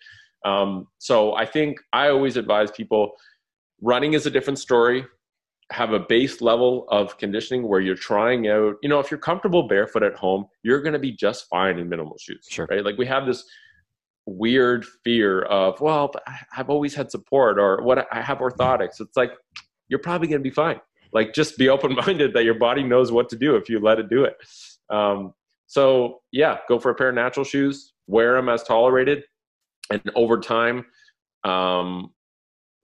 [0.46, 3.12] Um, so I think I always advise people
[3.82, 5.06] running is a different story.
[5.72, 9.68] Have a base level of conditioning where you're trying out, you know, if you're comfortable
[9.68, 12.46] barefoot at home, you're going to be just fine in minimal shoes.
[12.50, 12.68] Sure.
[12.70, 12.84] Right.
[12.84, 13.44] Like we have this
[14.26, 16.12] weird fear of, well,
[16.56, 19.00] I've always had support or what I have orthotics.
[19.00, 19.32] It's like,
[19.90, 20.80] you're probably going to be fine.
[21.12, 24.00] Like just be open minded that your body knows what to do if you let
[24.00, 24.36] it do it.
[24.90, 25.34] Um,
[25.68, 29.24] so yeah, go for a pair of natural shoes, wear them as tolerated,
[29.90, 30.86] and over time,
[31.44, 32.12] um,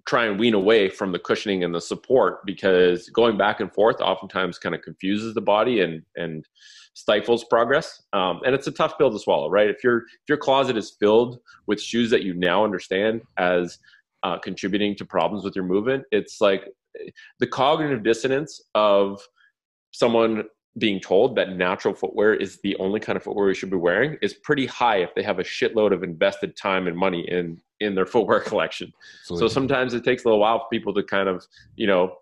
[0.10, 4.02] try and wean away from the cushioning and the support because going back and forth
[4.02, 6.48] oftentimes kind of confuses the body and and
[6.96, 8.02] stifles progress.
[8.12, 9.70] Um, and it's a tough pill to swallow, right?
[9.70, 13.78] If your if your closet is filled with shoes that you now understand as
[14.24, 16.64] uh, contributing to problems with your movement, it's like
[17.40, 19.22] the cognitive dissonance of
[19.92, 20.44] someone
[20.80, 24.18] being told that natural footwear is the only kind of footwear you should be wearing
[24.24, 27.96] is pretty high if they have a shitload of invested time and money in in
[27.96, 28.92] their footwear collection.
[29.22, 29.48] Absolutely.
[29.48, 32.16] So sometimes it takes a little while for people to kind of, you know,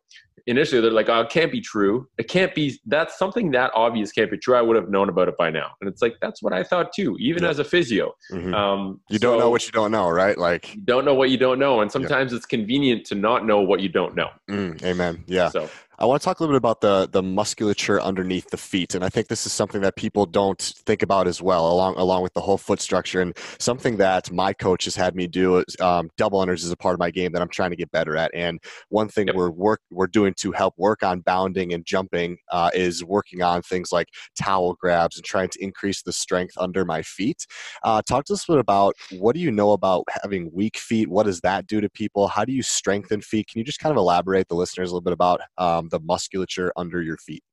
[0.45, 2.07] initially they're like, oh, it can't be true.
[2.17, 4.55] It can't be, that's something that obvious can't be true.
[4.55, 5.71] I would have known about it by now.
[5.81, 7.49] And it's like, that's what I thought too, even Yeah.
[7.49, 8.15] as a physio.
[8.31, 8.53] Mhm.
[8.53, 10.37] Um, you don't know what you don't know, right?
[10.37, 11.81] Like, you don't know what you don't know.
[11.81, 14.29] And sometimes it's convenient to not know what you don't know.
[14.49, 15.23] mm, amen.
[15.27, 15.49] Yeah.
[15.49, 18.93] So I want to talk a little bit about the the musculature underneath the feet,
[18.93, 22.21] and I think this is something that people don't think about as well, along along
[22.21, 25.65] with the whole foot structure, and something that my coach has had me do is
[25.79, 28.15] um, double unders is a part of my game that I'm trying to get better
[28.17, 28.29] at.
[28.33, 29.35] And one thing Yep.
[29.35, 33.61] we're work we're doing to help work on bounding and jumping uh, is working on
[33.61, 34.07] things like
[34.39, 37.45] towel grabs and trying to increase the strength under my feet.
[37.83, 41.09] Uh, talk to us a bit about what do you know about having weak feet?
[41.09, 42.27] What does that do to people?
[42.27, 43.47] How do you strengthen feet?
[43.47, 46.71] Can you just kind of elaborate the listeners a little bit about um, the musculature
[46.75, 47.43] under your feet?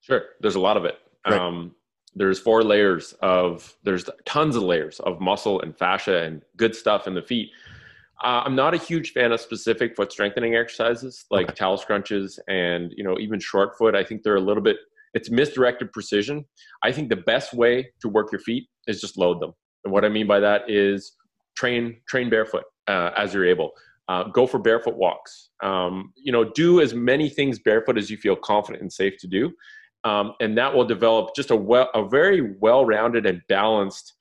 [0.00, 0.22] Sure.
[0.40, 0.98] There's a lot of it.
[1.24, 1.40] Great.
[1.40, 1.74] Um,
[2.14, 7.06] there's four layers of, there's tons of layers of muscle and fascia and good stuff
[7.06, 7.50] in the feet.
[8.22, 11.54] Uh, I'm not a huge fan of specific foot strengthening exercises like Okay.
[11.54, 13.94] towel scrunches and, you know, even short foot.
[13.94, 14.76] I think they're a little bit,
[15.14, 16.44] it's misdirected precision.
[16.84, 19.52] I think the best way to work your feet is just load them.
[19.84, 21.16] And what I mean by that is
[21.56, 23.72] train, train barefoot uh, as you're able.
[24.08, 25.50] Uh, go for barefoot walks.
[25.62, 29.26] Um, you know, do as many things barefoot as you feel confident and safe to
[29.26, 29.52] do
[30.04, 34.14] um, and that will develop just a well, a very well-rounded and balanced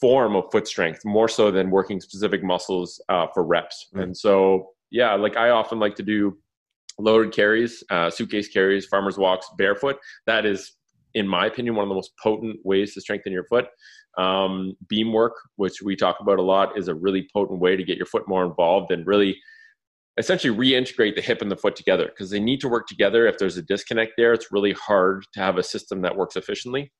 [0.00, 3.88] form of foot strength, more so than working specific muscles uh, for reps.
[3.94, 4.02] Mm.
[4.02, 6.38] And so, yeah, like I often like to do
[6.98, 9.96] loaded carries, uh, suitcase carries, farmers walks barefoot.
[10.26, 10.72] That is,
[11.14, 13.66] in my opinion, one of the most potent ways to strengthen your foot.
[14.18, 17.84] Um, beam work, which we talk about a lot, is a really potent way to
[17.84, 19.38] get your foot more involved and really
[20.18, 23.26] essentially reintegrate the hip and the foot together because they need to work together.
[23.26, 26.92] If there's a disconnect there, it's really hard to have a system that works efficiently.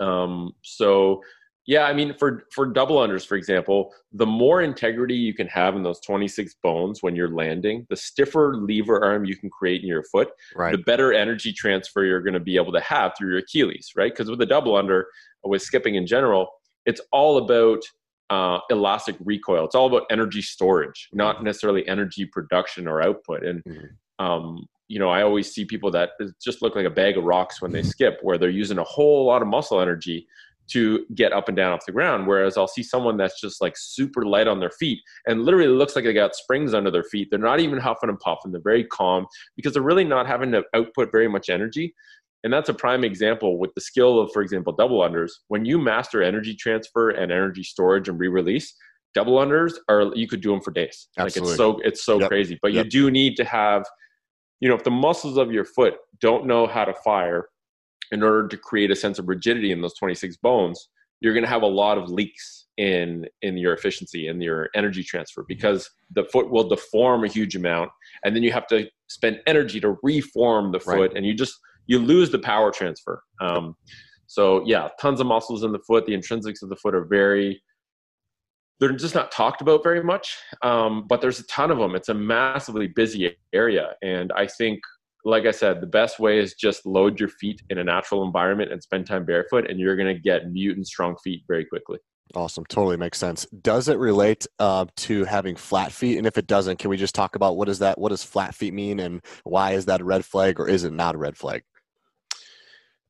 [0.00, 1.20] Um, so,
[1.66, 5.76] yeah, I mean, for for double unders, for example, the more integrity you can have
[5.76, 9.88] in those 26 bones when you're landing, the stiffer lever arm you can create in
[9.88, 10.72] your foot, Right.
[10.72, 14.10] the better energy transfer you're going to be able to have through your Achilles, right?
[14.12, 15.08] Because with a double under,
[15.44, 16.48] with skipping in general,
[16.86, 17.80] it's all about
[18.30, 19.64] uh, elastic recoil.
[19.64, 23.44] It's all about energy storage, not necessarily energy production or output.
[23.44, 23.88] And Mhm.
[24.18, 26.10] um, you know, I always see people that
[26.42, 29.26] just look like a bag of rocks when they skip, where they're using a whole
[29.26, 30.26] lot of muscle energy
[30.68, 32.26] to get up and down off the ground.
[32.26, 35.94] Whereas I'll see someone that's just like super light on their feet and literally looks
[35.94, 37.28] like they got springs under their feet.
[37.30, 38.52] They're not even huffing and puffing.
[38.52, 41.94] They're very calm because they're really not having to output very much energy.
[42.44, 45.30] And that's a prime example with the skill of, for example, double unders.
[45.48, 48.74] When you master energy transfer and energy storage and re-release,
[49.14, 51.08] double unders are you could do them for days.
[51.18, 51.40] Absolutely.
[51.40, 52.28] Like it's so it's so Yep.
[52.28, 52.58] crazy.
[52.62, 52.84] But Yep.
[52.84, 53.84] you do need to have,
[54.60, 57.48] you know, if the muscles of your foot don't know how to fire
[58.12, 60.88] in order to create a sense of rigidity in those 26 bones,
[61.20, 65.02] you're going to have a lot of leaks in in your efficiency and your energy
[65.02, 65.48] transfer mm-hmm.
[65.48, 67.90] because the foot will deform a huge amount
[68.24, 71.12] and then you have to spend energy to reform the foot Right.
[71.16, 73.74] and you just you lose the power transfer um,
[74.26, 77.60] so yeah tons of muscles in the foot the intrinsics of the foot are very
[78.78, 82.08] they're just not talked about very much um, but there's a ton of them it's
[82.08, 84.78] a massively busy area and i think
[85.24, 88.70] like i said the best way is just load your feet in a natural environment
[88.70, 91.98] and spend time barefoot and you're going to get mutant strong feet very quickly
[92.34, 92.64] Awesome.
[92.66, 93.46] Totally makes sense.
[93.62, 96.18] Does it relate uh, to having flat feet?
[96.18, 97.98] And if it doesn't, can we just talk about what is that?
[97.98, 100.92] What does flat feet mean, and why is that a red flag, or is it
[100.92, 101.62] not a red flag?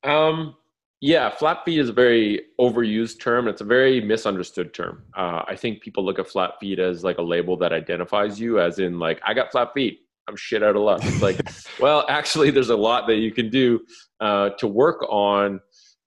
[0.05, 0.55] Um,
[1.01, 3.47] yeah, flat feet is a very overused term.
[3.47, 5.05] It's a very misunderstood term.
[5.17, 8.61] Uh, I think people look at flat feet as like a label that identifies you,
[8.61, 10.01] as in like I got flat feet.
[10.29, 11.01] I'm shit out of luck.
[11.05, 11.41] It's like,
[11.81, 13.81] well, actually, there's a lot that you can do
[14.21, 15.61] uh, to work on.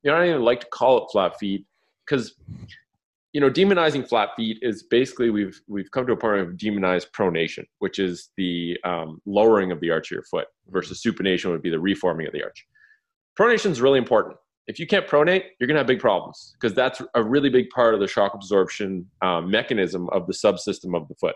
[0.04, 1.66] You know, I don't even like to call it flat feet
[2.06, 2.36] because
[3.32, 7.14] you know demonizing flat feet is basically we've we've come to a point of demonized
[7.14, 11.62] pronation, which is the um, lowering of the arch of your foot, versus supination would
[11.62, 12.68] be the reforming of the arch.
[13.40, 14.38] Pronation is really important.
[14.68, 17.70] If you can't pronate, you're going to have big problems because that's a really big
[17.70, 21.36] part of the shock absorption um, mechanism of the subsystem of the foot.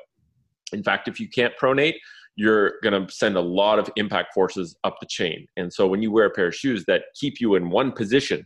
[0.74, 1.96] In fact, if you can't pronate,
[2.36, 5.48] you're going to send a lot of impact forces up the chain.
[5.58, 8.46] And so when you wear a pair of shoes that keep you in one position,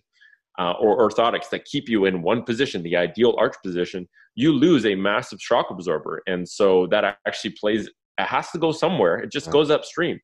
[0.60, 4.86] uh, or orthotics that keep you in one position, the ideal arch position, you lose
[4.86, 6.22] a massive shock absorber.
[6.28, 9.18] And so that actually plays, it has to go somewhere.
[9.18, 10.20] It just goes upstream.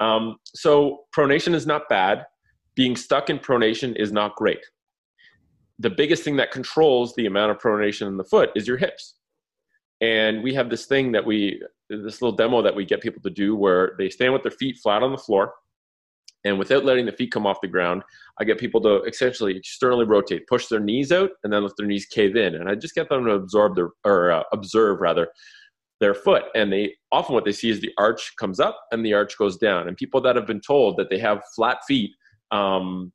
[0.00, 2.24] Um, so pronation is not bad.
[2.76, 4.64] Being stuck in pronation is not great.
[5.78, 9.14] The biggest thing that controls the amount of pronation in the foot is your hips.
[10.00, 13.30] And we have this thing that we, this little demo that we get people to
[13.30, 15.54] do where they stand with their feet flat on the floor
[16.44, 18.02] And without letting the feet come off the ground,
[18.38, 21.86] I get people to essentially externally rotate, push their knees out, and then let their
[21.86, 22.54] knees cave in.
[22.54, 25.28] And I just get them to absorb their or uh, observe rather
[26.00, 26.44] their foot.
[26.54, 29.56] And they often what they see is the arch comes up and the arch goes
[29.56, 29.88] down.
[29.88, 32.10] And people that have been told that they have flat feet
[32.54, 33.12] um,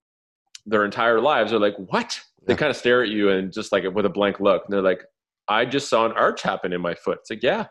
[0.65, 3.84] their entire lives are like, "What?" They kind of stare at you and just like
[3.93, 4.63] with a blank look.
[4.65, 5.04] And they're like,
[5.47, 7.67] "I just saw an arch happen in my foot." It's like, yeah,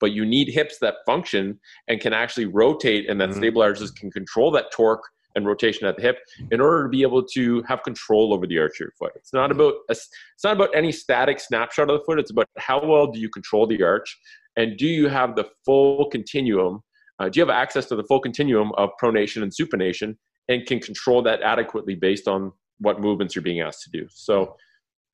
[0.00, 3.38] but you need hips that function and can actually rotate and that mm-hmm.
[3.38, 5.04] stabilizers can control that torque
[5.34, 6.18] and rotation at the hip
[6.50, 9.12] in order to be able to have control over the arch of your foot.
[9.14, 9.60] It's not mm-hmm.
[9.60, 12.18] about a, it's not about any static snapshot of the foot.
[12.18, 14.18] It's about how well do you control the arch
[14.56, 16.82] and do you have the full continuum?
[17.18, 20.16] Uh, do you have access to the full continuum of pronation and supination
[20.48, 24.06] and can control that adequately based on what movements you're being asked to do?
[24.10, 24.56] So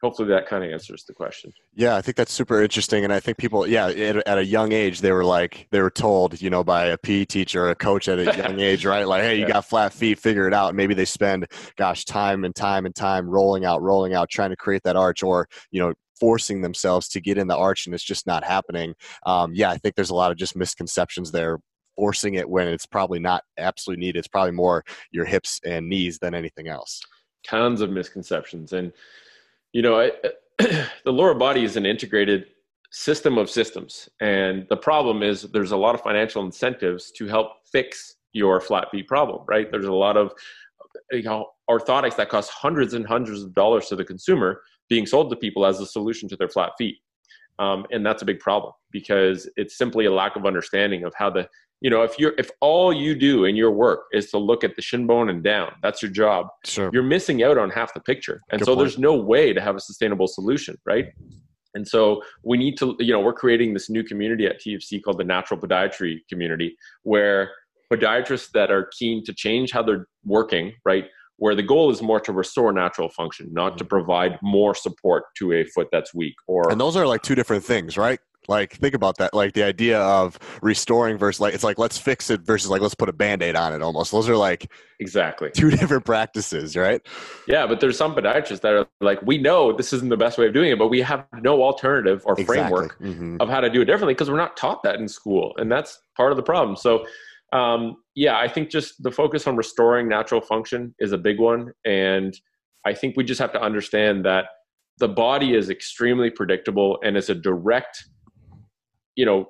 [0.01, 3.19] hopefully that kind of answers the question yeah i think that's super interesting and i
[3.19, 6.51] think people yeah at, at, a young age they were like they were told you
[6.51, 9.35] know by a pe teacher or a coach at a young age right like hey
[9.35, 9.49] you yeah.
[9.49, 13.29] got flat feet figure it out maybe they spend gosh time and time and time
[13.29, 17.21] rolling out rolling out trying to create that arch or you know forcing themselves to
[17.21, 18.95] get in the arch and it's just not happening.
[19.25, 21.59] Um, yeah, I think there's a lot of just misconceptions there.
[21.99, 24.21] Forcing it when it's probably not absolutely needed.
[24.21, 27.03] It's probably more your hips and knees than anything else.
[27.45, 28.73] Tons of misconceptions.
[28.73, 28.93] And,
[29.73, 30.13] you know, I,
[30.59, 32.47] the lower body is an integrated
[32.93, 34.09] system of systems.
[34.21, 38.91] And the problem is there's a lot of financial incentives to help fix your flat
[38.93, 39.71] feet problem, right?
[39.71, 40.33] There's a lot of
[41.11, 45.31] you know, orthotics that cost hundreds and hundreds of dollars to the consumer being sold
[45.31, 46.97] to people as a solution to their flat feet.
[47.59, 51.29] Um, and that's a big problem because it's simply a lack of understanding of how
[51.29, 51.49] the
[51.81, 54.75] you know if you're if all you do in your work is to look at
[54.77, 56.91] the shin bone and down that's your job sure.
[56.93, 58.85] you're missing out on half the picture and Good so point.
[58.85, 61.07] there's no way to have a sustainable solution right
[61.75, 65.19] and so we need to you know we're creating this new community at tfc called
[65.19, 67.51] the natural podiatry community where
[67.93, 71.07] podiatrists that are keen to change how they're working right
[71.39, 73.91] where the goal is more to restore natural function, not to mm-hmm.
[73.91, 76.35] provide more support to a foot that's weak.
[76.47, 78.19] Or and those are like two different things, right?
[78.49, 79.35] Like think about that.
[79.35, 82.95] Like the idea of restoring versus like it's like let's fix it versus like let's
[82.95, 84.11] put a band-aid on it almost.
[84.11, 87.01] Those are like exactly two different practices, right?
[87.47, 90.47] Yeah, but there's some podiatrists that are like, we know this isn't the best way
[90.47, 92.57] of doing it, but we have no alternative or exactly.
[92.57, 93.37] framework mm-hmm.
[93.41, 95.55] of how to do it differently because we're not taught that in school.
[95.59, 96.77] And that's part of the problem.
[96.77, 97.05] So
[97.53, 101.73] um, yeah, I think just the focus on restoring natural function is a big one.
[101.85, 102.39] And
[102.85, 104.47] I think we just have to understand that
[104.99, 108.05] the body is extremely predictable and is a direct,
[109.19, 109.49] you know,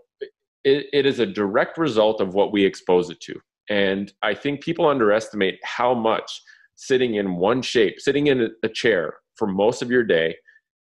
[0.64, 3.34] it, it is a direct result of what we expose it to.
[3.68, 6.40] And I think people underestimate how much
[6.74, 10.36] sitting in one shape, sitting in a chair for most of your day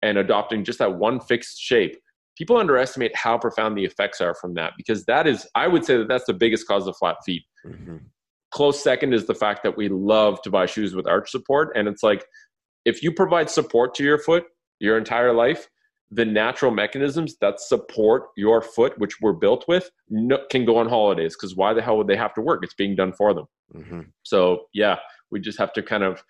[0.01, 1.95] and adopting just that one fixed shape
[2.37, 5.97] people underestimate how profound the effects are from that because that is i would say
[5.97, 7.97] that that's the biggest cause of flat feet mm-hmm.
[8.51, 11.87] close second is the fact that we love to buy shoes with arch support and
[11.87, 12.25] it's like
[12.85, 14.45] if you provide support to your foot
[14.79, 15.67] your entire life
[16.11, 20.87] the natural mechanisms that support your foot which we're built with no, can go on
[20.87, 23.45] holidays because why the hell would they have to work it's being done for them
[23.73, 24.01] mm-hmm.
[24.23, 24.97] so yeah
[25.31, 26.21] we just have to kind of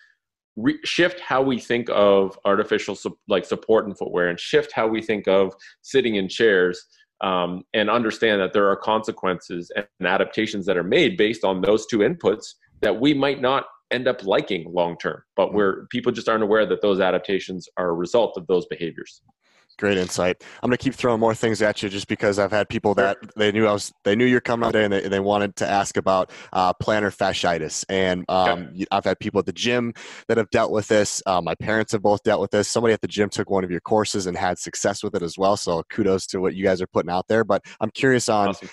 [0.55, 4.87] re- shift how we think of artificial su- like support and footwear and shift how
[4.87, 6.85] we think of sitting in chairs
[7.21, 11.85] um, and understand that there are consequences and adaptations that are made based on those
[11.85, 15.55] two inputs that we might not end up liking long term but mm-hmm.
[15.55, 19.21] where people just aren't aware that those adaptations are a result of those behaviors
[19.81, 20.43] Great insight.
[20.61, 23.51] I'm gonna keep throwing more things at you just because I've had people that they
[23.51, 25.97] knew I was they knew you're coming out today and they, they wanted to ask
[25.97, 28.85] about uh, plantar fasciitis and um, yeah.
[28.91, 29.95] I've had people at the gym
[30.27, 31.23] that have dealt with this.
[31.25, 32.67] Uh, my parents have both dealt with this.
[32.67, 35.35] Somebody at the gym took one of your courses and had success with it as
[35.35, 35.57] well.
[35.57, 37.43] So kudos to what you guys are putting out there.
[37.43, 38.49] But I'm curious on.
[38.49, 38.69] Awesome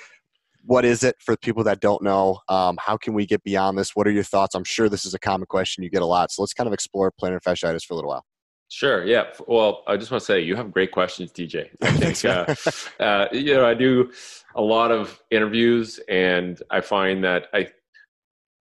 [0.64, 2.40] what is it for people that don't know?
[2.48, 3.96] Um, how can we get beyond this?
[3.96, 4.54] What are your thoughts?
[4.54, 6.30] I'm sure this is a common question you get a lot.
[6.30, 8.26] So let's kind of explore plantar fasciitis for a little while.
[8.70, 9.04] Sure.
[9.04, 9.24] Yeah.
[9.46, 11.70] Well, I just want to say you have great questions, DJ.
[11.80, 12.54] I think, uh,
[13.02, 14.12] uh, you know, I do
[14.54, 17.68] a lot of interviews, and I find that I,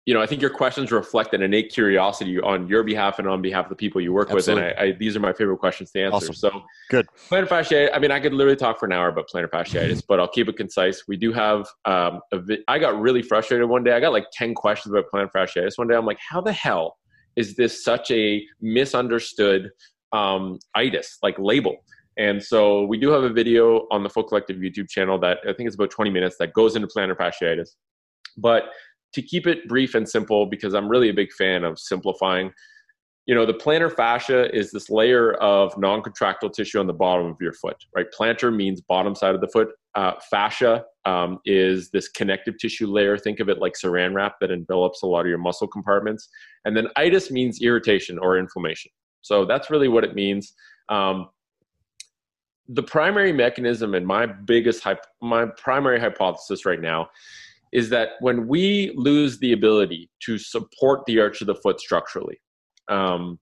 [0.05, 3.41] you know, I think your questions reflect an innate curiosity on your behalf and on
[3.41, 4.65] behalf of the people you work Absolutely.
[4.65, 6.15] with, and I, I, these are my favorite questions to answer.
[6.15, 6.35] Awesome.
[6.35, 7.07] So, good.
[7.29, 7.89] Plantar fasciitis.
[7.93, 10.49] I mean, I could literally talk for an hour about plantar fasciitis, but I'll keep
[10.49, 11.03] it concise.
[11.07, 11.67] We do have.
[11.85, 13.93] Um, a vi- I got really frustrated one day.
[13.93, 15.95] I got like ten questions about plantar fasciitis one day.
[15.95, 16.97] I'm like, how the hell?
[17.35, 19.71] Is this such a misunderstood
[20.13, 21.77] um, itis, like label.
[22.17, 25.53] And so we do have a video on the Foot Collective YouTube channel that I
[25.53, 27.69] think is about 20 minutes that goes into plantar fasciitis.
[28.37, 28.65] But
[29.13, 32.51] to keep it brief and simple, because I'm really a big fan of simplifying,
[33.25, 37.27] you know, the plantar fascia is this layer of non contractile tissue on the bottom
[37.27, 38.07] of your foot, right?
[38.17, 43.17] Plantar means bottom side of the foot, uh, fascia um, is this connective tissue layer.
[43.17, 46.27] Think of it like saran wrap that envelops a lot of your muscle compartments.
[46.65, 48.91] And then itis means irritation or inflammation.
[49.23, 50.53] So that's really what it means.
[50.89, 51.29] Um,
[52.69, 54.85] the primary mechanism and my biggest
[55.21, 57.09] my primary hypothesis right now
[57.73, 62.39] is that when we lose the ability to support the arch of the foot structurally,
[62.87, 63.39] um,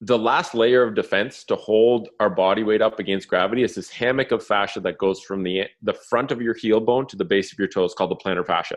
[0.00, 3.90] the last layer of defense to hold our body weight up against gravity is this
[3.90, 7.24] hammock of fascia that goes from the, the front of your heel bone to the
[7.24, 8.76] base of your toes called the plantar fascia.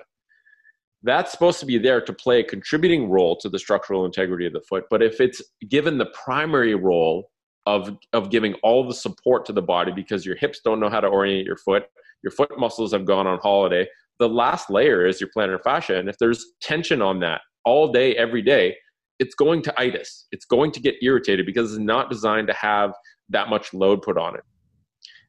[1.04, 4.54] That's supposed to be there to play a contributing role to the structural integrity of
[4.54, 4.86] the foot.
[4.90, 7.32] But if it's given the primary role
[7.66, 11.00] of, of giving all the support to the body because your hips don't know how
[11.00, 11.86] to orient your foot,
[12.24, 13.88] your foot muscles have gone on holiday,
[14.20, 15.98] the last layer is your plantar fascia.
[15.98, 18.76] And if there's tension on that all day, every day,
[19.18, 20.28] it's going to itis.
[20.32, 22.94] It's going to get irritated because it's not designed to have
[23.30, 24.44] that much load put on it.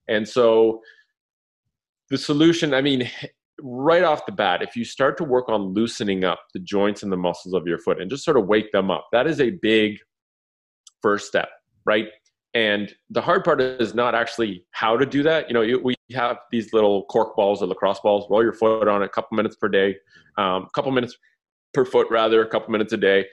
[0.09, 0.81] And so
[2.11, 3.11] the solution, I mean,
[3.63, 7.13] right off the bat, if you start to work on loosening up the joints and
[7.13, 9.51] the muscles of your foot and just sort of wake them up, that is a
[9.63, 9.99] big
[11.01, 11.49] first step,
[11.85, 12.09] right?
[12.55, 15.49] And the hard part is not actually how to do that.
[15.49, 18.27] You know, we have these little cork balls or lacrosse balls.
[18.29, 19.97] Roll your foot on a couple minutes per day,
[20.37, 21.17] a um, couple minutes
[21.73, 23.27] per foot rather, a couple minutes a day.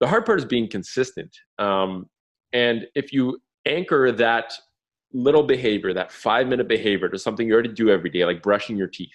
[0.00, 1.34] The hard part is being consistent.
[1.58, 2.06] Um,
[2.52, 4.52] and if you anchor that
[5.12, 8.76] little behavior, that five minute behavior, to something you already do every day, like brushing
[8.76, 9.08] your teeth,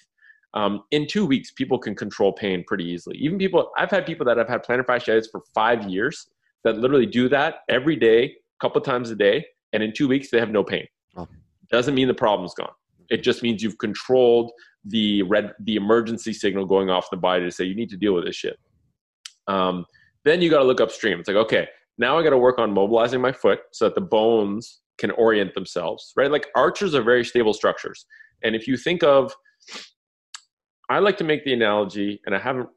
[0.54, 3.18] um, in two weeks, people can control pain pretty easily.
[3.18, 6.28] Even people, I've had people that have had plantar fasciitis for five years
[6.64, 8.32] that literally do that every day, a
[8.62, 10.86] couple times a day, and in two weeks they have no pain.
[11.18, 11.28] Oh.
[11.70, 12.72] Doesn't mean the problem's gone.
[13.10, 14.52] It just means you've controlled
[14.86, 18.14] the red, the emergency signal going off the body to say you need to deal
[18.14, 18.58] with this shit.
[19.48, 19.86] Um,
[20.24, 21.20] then you got to look upstream.
[21.20, 24.02] It's like, okay, now I got to work on mobilizing my foot so that the
[24.02, 26.32] bones can orient themselves, right?
[26.32, 28.06] Like arches are very stable structures.
[28.44, 29.34] And if you think of,
[30.94, 32.70] I like to make the analogy, and I haven't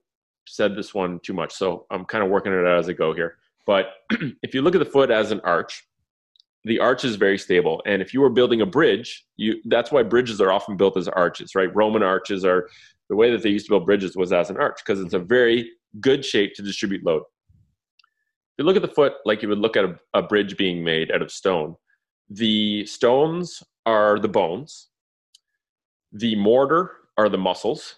[0.46, 3.12] said this one too much, so I'm kind of working it out as I go
[3.12, 3.36] here.
[3.66, 3.88] But
[4.42, 5.86] if you look at the foot as an arch,
[6.64, 7.82] the arch is very stable.
[7.84, 11.08] And if you were building a bridge, you that's why bridges are often built as
[11.08, 11.74] arches, right?
[11.76, 12.70] Roman arches are
[13.10, 15.18] the way that they used to build bridges was as an arch because it's a
[15.18, 19.58] very good shape to distribute load If you look at the foot like you would
[19.58, 21.76] look at a, a bridge being made out of stone,
[22.30, 24.88] the stones are the bones,
[26.12, 27.96] the mortar are the muscles,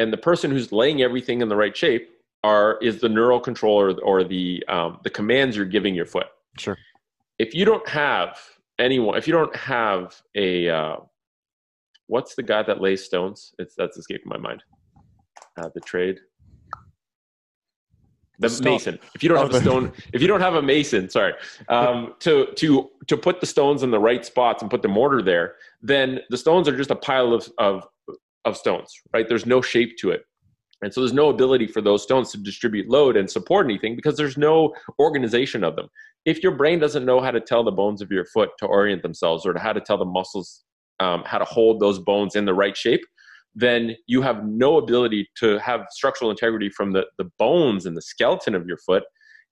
[0.00, 2.10] and the person who's laying everything in the right shape
[2.42, 6.28] are is the neural controller or the um, the commands you're giving your foot.
[6.58, 6.78] Sure.
[7.38, 8.38] If you don't have
[8.78, 10.96] anyone, if you don't have a uh,
[12.06, 13.54] what's the guy that lays stones?
[13.58, 14.62] It's that's escaping my mind.
[15.60, 16.20] Uh, the trade
[18.40, 18.72] the stone.
[18.72, 18.98] mason.
[19.14, 21.34] If you don't have a stone, if you don't have a mason, sorry,
[21.68, 25.22] um, to to to put the stones in the right spots and put the mortar
[25.22, 27.86] there, then the stones are just a pile of of
[28.44, 29.28] of stones, right?
[29.28, 30.22] There's no shape to it.
[30.82, 34.16] And so there's no ability for those stones to distribute load and support anything because
[34.16, 35.88] there's no organization of them.
[36.24, 39.02] If your brain doesn't know how to tell the bones of your foot to orient
[39.02, 40.64] themselves or to how to tell the muscles
[40.98, 43.00] um, how to hold those bones in the right shape,
[43.54, 48.02] then you have no ability to have structural integrity from the, the bones and the
[48.02, 49.02] skeleton of your foot.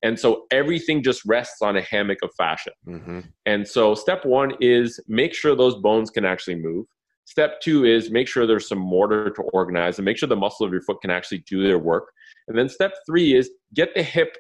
[0.03, 2.71] And so everything just rests on a hammock of fascia.
[2.87, 3.21] Mm-hmm.
[3.47, 6.87] And so step one is make sure those bones can actually move.
[7.29, 10.65] Step two is make sure there's some mortar to organize and make sure the muscle
[10.65, 12.11] of your foot can actually do their work.
[12.49, 14.39] And then step three is get the hip,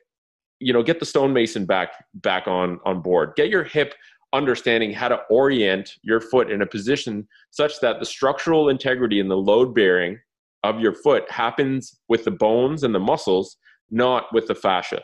[0.59, 3.35] you know, get the stonemason back back on on board.
[3.37, 3.95] Get your hip
[4.33, 9.31] understanding how to orient your foot in a position such that the structural integrity and
[9.31, 10.19] the load bearing
[10.65, 13.59] of your foot happens with the bones and the muscles,
[13.91, 15.03] not with the fascia.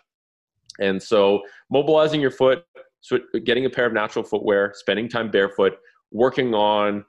[0.81, 2.65] And so, mobilizing your foot,
[3.45, 5.75] getting a pair of natural footwear, spending time barefoot,
[6.13, 7.05] working on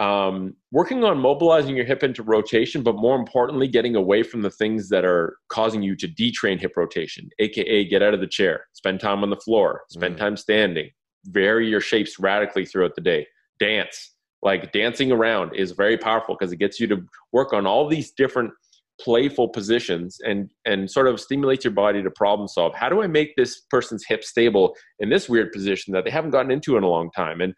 [0.00, 4.50] um, working on mobilizing your hip into rotation, but more importantly, getting away from the
[4.50, 8.64] things that are causing you to detrain hip rotation, aka get out of the chair,
[8.72, 10.18] spend time on the floor, spend mm.
[10.18, 10.88] time standing,
[11.26, 13.26] vary your shapes radically throughout the day.
[13.60, 17.86] Dance, like dancing around, is very powerful because it gets you to work on all
[17.86, 18.50] these different
[18.98, 22.74] playful positions and and sort of stimulates your body to problem solve.
[22.74, 26.30] How do I make this person's hip stable in this weird position that they haven't
[26.30, 27.42] gotten into in a long time?
[27.42, 27.54] And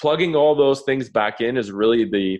[0.00, 2.38] plugging all those things back in is really the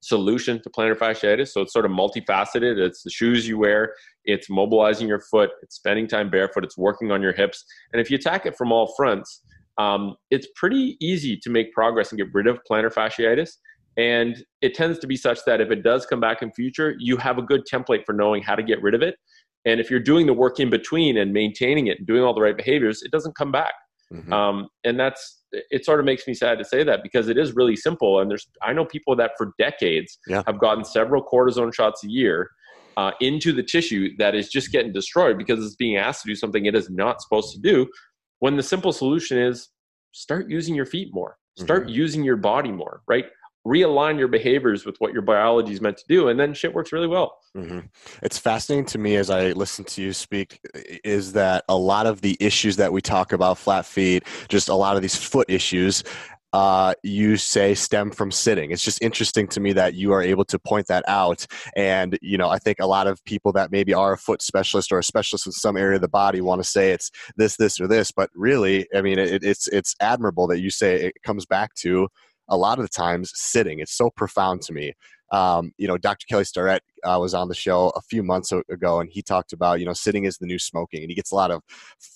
[0.00, 1.48] solution to plantar fasciitis.
[1.48, 2.78] So it's sort of multifaceted.
[2.78, 7.10] It's the shoes you wear, it's mobilizing your foot, it's spending time barefoot, it's working
[7.10, 7.64] on your hips.
[7.92, 9.42] And if you attack it from all fronts,
[9.78, 13.50] um, it's pretty easy to make progress and get rid of plantar fasciitis.
[13.98, 17.16] And it tends to be such that if it does come back in future, you
[17.16, 19.16] have a good template for knowing how to get rid of it.
[19.64, 22.42] And if you're doing the work in between and maintaining it and doing all the
[22.42, 23.72] right behaviors, it doesn't come back.
[24.12, 24.32] Mm-hmm.
[24.32, 27.54] Um, and that's it sort of makes me sad to say that because it is
[27.54, 28.20] really simple.
[28.20, 30.42] And there's, I know people that for decades Yeah.
[30.46, 32.50] have gotten several cortisone shots a year
[32.96, 36.34] uh, into the tissue that is just getting destroyed because it's being asked to do
[36.34, 37.86] something it is not supposed to do.
[38.38, 39.68] When the simple solution is
[40.12, 43.26] start using your feet more, start using your body more, right?
[43.66, 46.92] Realign your behaviors with what your biology is meant to do, and then shit works
[46.92, 47.38] really well.
[47.54, 47.80] hmm
[48.22, 50.60] It's fascinating to me as I listen to you speak
[51.02, 54.74] is that a lot of the issues that we talk about, flat feet, just a
[54.74, 56.04] lot of these foot issues,
[56.52, 58.70] uh, you say stem from sitting.
[58.70, 61.44] It's just interesting to me that you are able to point that out.
[61.76, 64.92] And, you know, I think a lot of people that maybe are a foot specialist
[64.92, 67.78] or a specialist in some area of the body want to say it's this, this,
[67.80, 68.10] or this.
[68.10, 72.08] But really, I mean, it, it's, it's admirable that you say it comes back to
[72.48, 73.80] a lot of the times sitting.
[73.80, 74.92] It's so profound to me
[75.32, 76.26] um, you know, Dr.
[76.28, 79.80] Kelly Starrett uh, was on the show a few months ago, and he talked about
[79.80, 81.62] you know sitting is the new smoking, and he gets a lot of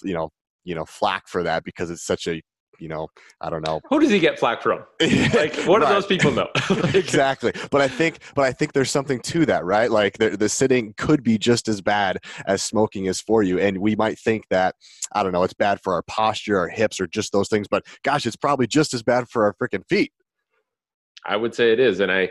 [0.03, 0.31] you know
[0.65, 2.41] you know flack for that because it's such a
[2.79, 3.09] you know
[3.41, 4.85] I don't know Who does he get flack from?
[5.01, 6.49] Like, what do those people know?
[6.95, 10.49] exactly but i think but i think there's something to that right like the, the
[10.49, 14.45] sitting could be just as bad as smoking is for you and we might think
[14.51, 14.75] that
[15.13, 17.85] i don't know it's bad for our posture our hips or just those things but
[18.03, 20.13] gosh it's probably just as bad for our freaking feet
[21.27, 22.31] I would say it is, and I,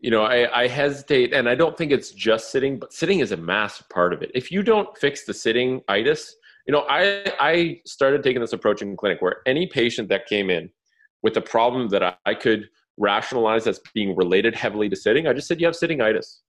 [0.00, 3.32] you know, I, I hesitate, and I don't think it's just sitting, but sitting is
[3.32, 4.30] a massive part of it.
[4.34, 6.34] If you don't fix the sitting itis,
[6.66, 10.50] you know, I I started taking this approach in clinic where any patient that came
[10.50, 10.70] in
[11.22, 15.32] with a problem that I, I could rationalize as being related heavily to sitting, I
[15.32, 16.42] just said you have sitting itis,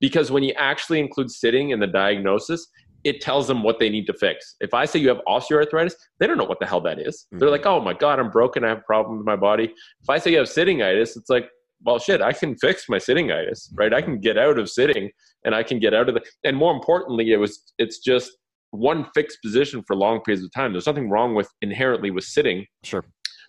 [0.00, 2.68] because when you actually include sitting in the diagnosis.
[3.04, 4.56] It tells them what they need to fix.
[4.60, 7.26] If I say you have osteoarthritis, they don't know what the hell that is.
[7.32, 7.52] They're Mhm.
[7.52, 8.64] like, "Oh my god, I'm broken.
[8.64, 9.72] I have a problem with my body."
[10.02, 11.48] If I say you have sitting itis, it's like,
[11.82, 13.94] well, shit, I can fix my sitting itis, right?
[13.94, 15.10] I can get out of sitting
[15.44, 18.30] and I can get out of the, and more importantly, it was, it's just
[18.72, 20.72] one fixed position for long periods of time.
[20.72, 22.66] There's nothing wrong with inherently with sitting.
[22.84, 23.04] sure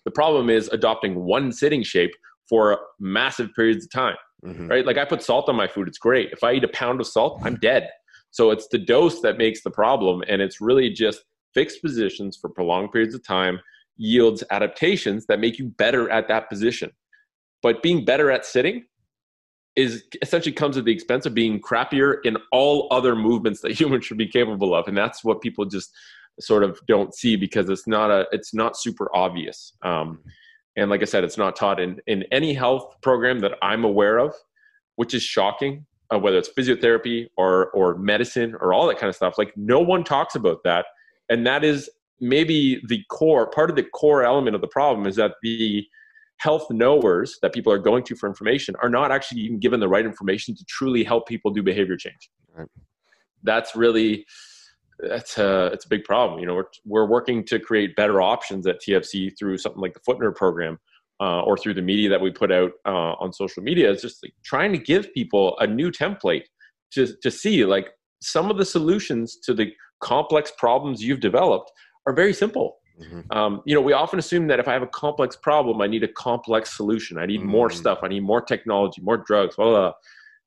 [0.06, 2.10] The problem is adopting one sitting shape
[2.48, 4.68] for massive periods of time, Mhm.
[4.70, 4.84] right?
[4.86, 5.86] Like I put salt on my food.
[5.86, 6.32] It's great.
[6.32, 7.88] If I eat a pound of salt, I'm dead.
[8.32, 10.22] So it's the dose that makes the problem.
[10.26, 11.22] And it's really just
[11.54, 13.60] fixed positions for prolonged periods of time
[13.96, 16.90] yields adaptations that make you better at that position.
[17.62, 18.84] But being better at sitting
[19.76, 24.04] is essentially comes at the expense of being crappier in all other movements that humans
[24.04, 24.88] should be capable of.
[24.88, 25.94] And that's what people just
[26.40, 29.74] sort of don't see because it's not a it's not super obvious.
[29.82, 30.20] Um,
[30.76, 34.18] and like I said, it's not taught in, in any health program that I'm aware
[34.18, 34.34] of,
[34.96, 39.16] which is shocking, uh, whether it's physiotherapy or, or medicine or all that kind of
[39.16, 39.38] stuff.
[39.38, 40.86] Like, no one talks about that.
[41.28, 41.88] And that is
[42.20, 45.86] maybe the core, part of the core element of the problem is that the
[46.38, 49.88] health knowers that people are going to for information are not actually even given the
[49.88, 52.30] right information to truly help people do behavior change.
[52.54, 52.68] Right.
[53.44, 54.26] That's really
[54.98, 56.40] that's a it's a big problem.
[56.40, 60.00] You know, we're we're working to create better options at TFC through something like the
[60.00, 60.78] Footner program,
[61.22, 63.86] uh, or through the media that we put out uh, on social media.
[63.92, 66.46] is just like trying to give people a new template
[66.94, 67.86] to to see like
[68.34, 69.66] some of the solutions to the
[70.00, 71.68] complex problems you've developed
[72.06, 72.68] are very simple.
[73.04, 73.22] Mhm.
[73.38, 76.04] Um, you know, we often assume that if I have a complex problem, I need
[76.10, 77.14] a complex solution.
[77.24, 77.78] I need more Mm.
[77.82, 77.98] stuff.
[78.06, 79.56] I need more technology, more drugs.
[79.56, 79.92] Blah, blah, blah.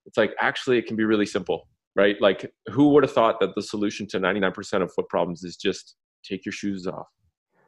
[0.07, 1.59] It's like actually, it can be really simple,
[1.95, 2.17] right?
[2.27, 2.41] Like,
[2.75, 5.95] who would have thought that the solution to 99% of foot problems is just
[6.29, 7.07] take your shoes off,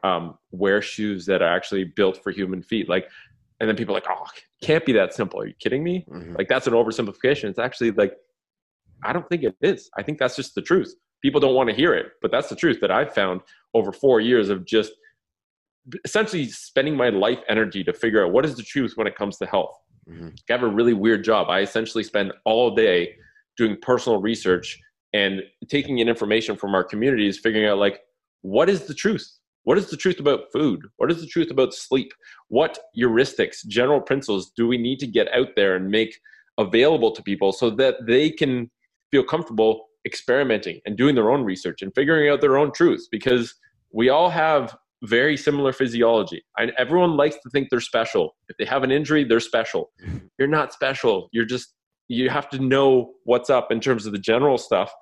[0.04, 2.88] um, wear shoes that are actually built for human feet?
[2.89, 3.10] Like,
[3.60, 4.26] and then people are like, oh,
[4.62, 5.39] can't be that simple.
[5.39, 6.06] Are you kidding me?
[6.10, 6.38] Mhm.
[6.38, 7.45] Like, that's an oversimplification.
[7.45, 8.14] It's actually like,
[9.04, 9.89] I don't think it is.
[9.98, 10.93] I think that's just the truth.
[11.22, 13.41] People don't want to hear it, but that's the truth that I've found
[13.74, 14.91] over four years of just
[16.06, 19.38] essentially spending my life energy to figure out what is the truth when it comes
[19.38, 19.76] to health.
[20.10, 20.38] Mhm.
[20.50, 21.50] I have a really weird job.
[21.50, 23.16] I essentially spend all day
[23.58, 24.80] doing personal research
[25.14, 28.02] and taking in information from our communities, figuring out like
[28.41, 29.28] what is the truth?
[29.68, 30.80] What is the truth about food?
[30.95, 32.13] What is the truth about sleep?
[32.47, 36.22] What heuristics, general principles do we need to get out there and make
[36.57, 38.72] available to people so that they can
[39.11, 43.55] feel comfortable experimenting and doing their own research and figuring out their own truths because
[43.91, 46.41] we all have very similar physiology.
[46.57, 48.38] And everyone likes to think they're special.
[48.47, 49.91] If they have an injury, they're special.
[50.39, 51.28] You're not special.
[51.34, 51.74] You're just
[52.07, 54.93] you have to know what's up in terms of the general stuff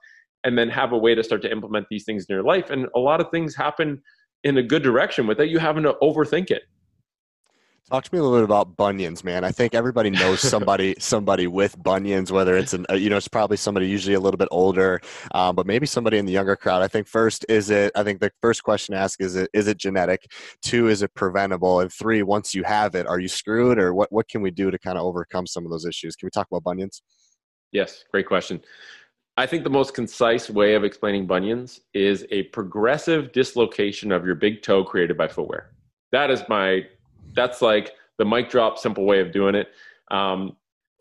[0.44, 2.88] and then have a way to start to implement these things in your life and
[2.96, 4.02] a lot of things happen
[4.46, 6.64] in a good direction without you having to overthink it.
[7.90, 9.44] Talk to me a little bit about bunions, man.
[9.44, 13.28] I think everybody knows somebody somebody with bunions, whether it's an uh, you know it's
[13.28, 15.02] probably somebody usually a little bit older,
[15.36, 16.82] um, but maybe somebody in the younger crowd.
[16.82, 17.92] I think first is it.
[17.96, 20.26] I think the first question to ask is it is it genetic?
[20.64, 21.80] Two is it preventable?
[21.80, 24.72] And three, once you have it, are you screwed, or what what can we do
[24.72, 26.16] to kind of overcome some of those issues?
[26.16, 27.04] Can we talk about bunions?
[27.72, 28.62] Yes, great question.
[29.38, 34.36] I think the most concise way of explaining bunions is a progressive dislocation of your
[34.36, 35.72] big toe created by footwear.
[36.12, 36.84] That is my,
[37.34, 39.68] that's like the mic drop simple way of doing it.
[40.10, 40.56] Um,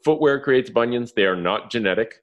[0.05, 1.13] footwear creates bunions.
[1.13, 2.23] They are not genetic.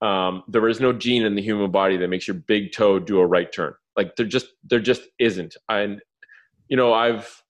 [0.00, 3.18] Um, there is no gene in the human body that makes your big toe do
[3.18, 3.74] a right turn.
[3.96, 5.56] Like there just, there just isn't.
[5.68, 6.00] And,
[6.68, 7.42] you know, I've,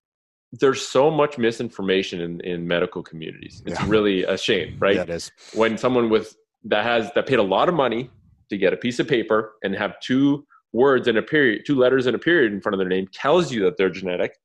[0.53, 3.63] there's so much misinformation in, in medical communities.
[3.67, 3.87] It's Yeah.
[3.89, 4.97] really a shame, right?
[4.97, 5.31] Yeah, it is.
[5.55, 8.11] when someone with that has that paid a lot of money
[8.51, 12.07] to get a piece of paper and have two words in a period, two letters
[12.07, 14.39] in a period in front of their name tells you that they're genetic,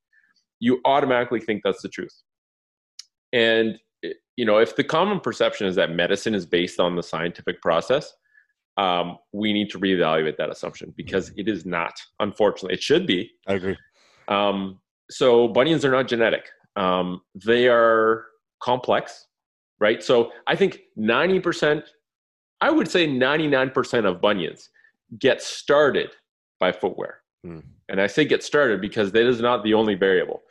[0.59, 2.23] you automatically think that's the truth.
[3.33, 3.77] And
[4.35, 8.13] you know, if the common perception is that medicine is based on the scientific process,
[8.77, 11.93] um, we need to reevaluate that assumption because it is not.
[12.19, 13.77] Unfortunately, it should be, I agree.
[14.27, 16.49] um, so bunions are not genetic.
[16.75, 18.25] Um, they are
[18.61, 19.25] complex,
[19.79, 20.03] right?
[20.03, 21.83] So I think 90%,
[22.61, 24.69] I would say 99% of bunions
[25.19, 26.09] get started
[26.59, 27.19] by footwear.
[27.43, 27.59] Hmm.
[27.89, 30.41] And I say get started because that is not the only variable.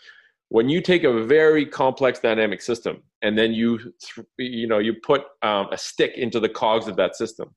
[0.49, 4.95] When you take a very complex dynamic system and then you, th- you know, you
[5.03, 7.55] put um, a stick into the cogs of that system,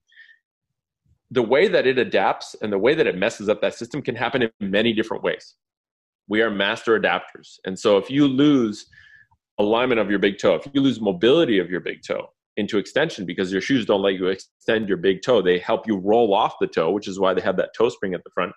[1.30, 4.16] the way that it adapts and the way that it messes up that system can
[4.16, 5.56] happen in many different ways
[6.30, 7.60] we are master adapters.
[7.66, 8.86] And so if you lose
[9.58, 12.30] alignment of your big toe, if you lose mobility of your big toe
[12.60, 15.98] into extension because your shoes don't let you extend your big toe, they help you
[15.98, 18.52] roll off the toe, which is why they have that toe spring at the front,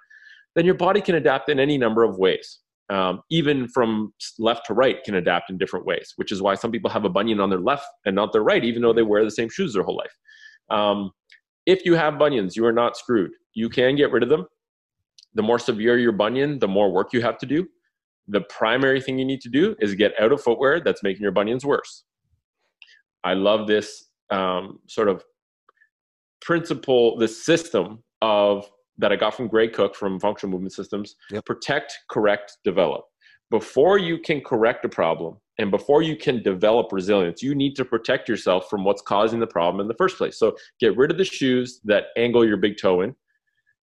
[0.55, 2.59] then your body can adapt in any number of ways.
[2.91, 6.71] Um, even from left to right can adapt in different ways, which is why some
[6.71, 9.25] people have a bunion on their left and not their right, even though they wear
[9.25, 10.15] the same shoes their whole life.
[10.69, 11.13] Um,
[11.65, 13.31] if you have bunions, you are not screwed.
[13.55, 14.47] You can get rid of them
[15.35, 17.67] the more severe your bunion, the more work you have to do.
[18.29, 21.33] The primary thing you need to do is get out of footwear that's making your
[21.33, 22.05] bunions worse.
[23.25, 25.25] I love this um, sort of
[26.41, 28.69] principle, this system of
[28.99, 31.17] that I got from Gray Cook from Functional Movement Systems.
[31.31, 31.45] Yep.
[31.45, 33.05] Protect, correct, develop.
[33.51, 37.85] Before you can correct a problem and before you can develop resilience, you need to
[37.85, 40.39] protect yourself from what's causing the problem in the first place.
[40.39, 43.15] So get rid of the shoes that angle your big toe in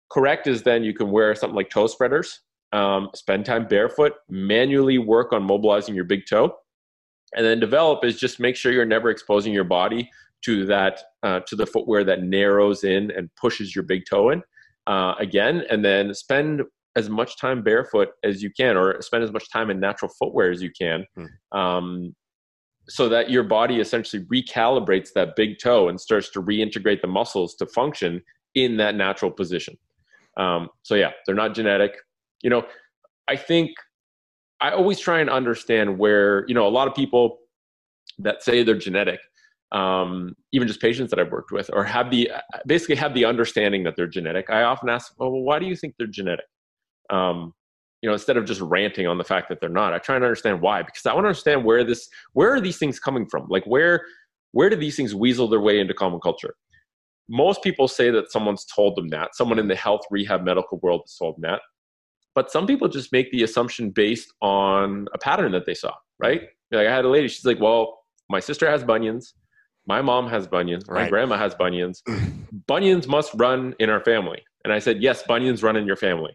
[0.10, 2.42] correct is then you can wear something like toe spreaders
[2.74, 6.54] um, spend time barefoot manually work on mobilizing your big toe
[7.36, 10.10] and then develop is just make sure you're never exposing your body
[10.44, 14.42] to that uh, to the footwear that narrows in and pushes your big toe in
[14.88, 15.64] uh, again.
[15.70, 16.62] And then spend
[16.96, 20.52] as much time barefoot as you can or spend as much time in natural footwear
[20.52, 21.06] as you can
[21.52, 22.16] um,
[22.90, 27.54] so that your body essentially recalibrates that big toe and starts to reintegrate the muscles
[27.56, 28.22] to function
[28.56, 29.78] in that natural position.
[30.38, 31.98] Um, so yeah, they're not genetic.
[32.42, 32.66] You know,
[33.28, 33.72] I think
[34.62, 37.40] I always try and understand where you know a lot of people
[38.20, 39.20] that say they're genetic,
[39.72, 42.32] um, even just patients that I've worked with, or have the
[42.66, 44.50] basically have the understanding that they're genetic.
[44.50, 46.46] I often ask, well, why do you think they're genetic?
[47.10, 47.54] Um,
[48.02, 50.24] you know, instead of just ranting on the fact that they're not, I try and
[50.24, 53.48] understand why because I want to understand where this where are these things coming from?
[53.50, 54.06] Like where
[54.52, 56.56] where do these things weasel their way into common culture?
[57.30, 61.02] most people say that someone's told them that someone in the health rehab medical world
[61.06, 61.62] has told them that
[62.38, 66.42] but some people just make the assumption based on a pattern that they saw right?
[66.72, 67.84] Like i had a lady she's like well
[68.36, 69.34] my sister has bunions
[69.94, 71.10] my mom has bunions my Right.
[71.14, 72.04] grandma has bunions.
[72.74, 74.42] Bunions must run in our family.
[74.64, 76.34] And i said yes bunions run in your family.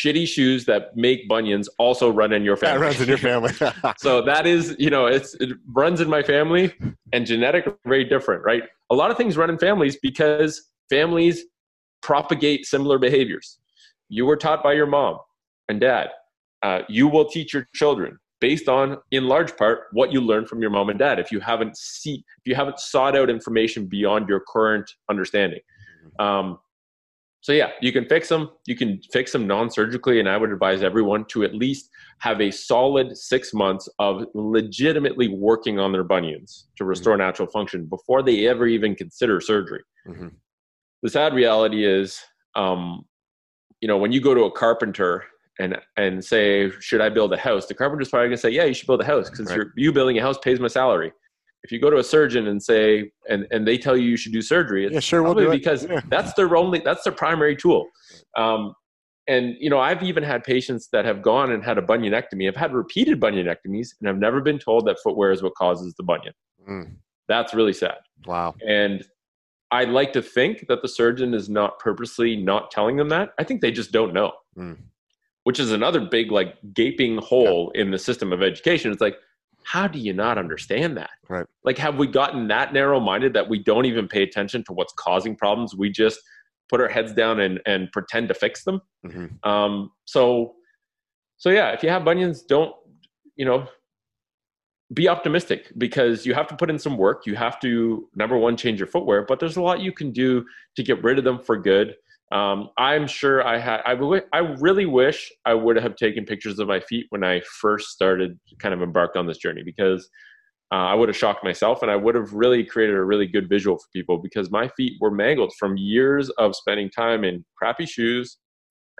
[0.00, 2.86] Shitty shoes that make bunions also run in your That family.
[2.86, 3.52] runs in your family.
[4.06, 5.50] so that is you know it's it
[5.82, 6.66] runs in my family
[7.14, 8.64] and genetic very different right?
[8.94, 10.52] A lot of things run in families because
[10.96, 11.36] families
[12.10, 13.58] propagate similar behaviors
[14.08, 15.18] you were taught by your mom
[15.68, 16.08] and dad.
[16.62, 20.60] Uh, you will teach your children based on in large part what you learned from
[20.60, 21.18] your mom and dad.
[21.18, 25.60] If you haven't see if you haven't sought out information beyond your current understanding.
[26.18, 26.58] Um,
[27.40, 30.82] so yeah you can fix them you can fix them non-surgically and i would advise
[30.82, 31.88] everyone to at least
[32.18, 37.86] have a solid six months of legitimately working on their bunions to restore natural function
[37.86, 39.82] before they ever even consider surgery.
[40.08, 40.32] Mhm.
[41.02, 42.20] the sad reality is
[42.56, 43.04] um,
[43.80, 45.24] you know when you go to a carpenter
[45.58, 48.64] and and say should i build a house the carpenter's probably going to say yeah
[48.64, 49.66] you should build a house because Right.
[49.76, 51.12] you building a house pays my salary
[51.64, 54.32] if you go to a surgeon and say and and they tell you you should
[54.32, 55.58] do surgery it's Yeah, sure, we'll probably do it.
[55.58, 56.00] because Yeah.
[56.08, 57.86] that's their only that's their primary tool
[58.36, 58.74] um,
[59.26, 62.56] and you know i've even had patients that have gone and had a bunionectomy I've
[62.56, 66.32] had repeated bunionectomies and I've never been told that footwear is what causes the bunion
[66.68, 66.96] Mm,
[67.28, 68.54] that's really sad wow.
[68.66, 69.04] and
[69.70, 73.30] I like to think that the surgeon is not purposely not telling them that.
[73.38, 74.78] I think they just don't know, Mm.
[75.44, 78.90] which is another big, like, gaping hole in the system of education.
[78.92, 79.18] It's like,
[79.64, 81.10] how do you not understand that?
[81.28, 81.44] Right.
[81.64, 84.94] Like, have we gotten that narrow minded that we don't even pay attention to what's
[84.94, 85.76] causing problems?
[85.76, 86.20] We just
[86.70, 88.80] put our heads down and, and pretend to fix them.
[89.04, 90.54] hmm Um, so,
[91.36, 92.74] so yeah, if you have bunions, don't
[93.36, 93.66] you know
[94.94, 97.26] be optimistic because you have to put in some work.
[97.26, 100.44] You have to number one change your footwear, but there's a lot you can do
[100.76, 101.94] to get rid of them for good.
[102.32, 103.80] Um, I'm sure I had.
[103.86, 107.40] I, w- I really wish I would have taken pictures of my feet when I
[107.60, 110.08] first started, kind of embarked on this journey, because
[110.70, 113.48] uh, I would have shocked myself, and I would have really created a really good
[113.48, 117.86] visual for people because my feet were mangled from years of spending time in crappy
[117.86, 118.36] shoes.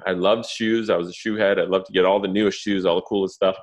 [0.07, 0.89] I loved shoes.
[0.89, 1.59] I was a shoe head.
[1.59, 3.57] I loved to get all the newest shoes, all the coolest stuff.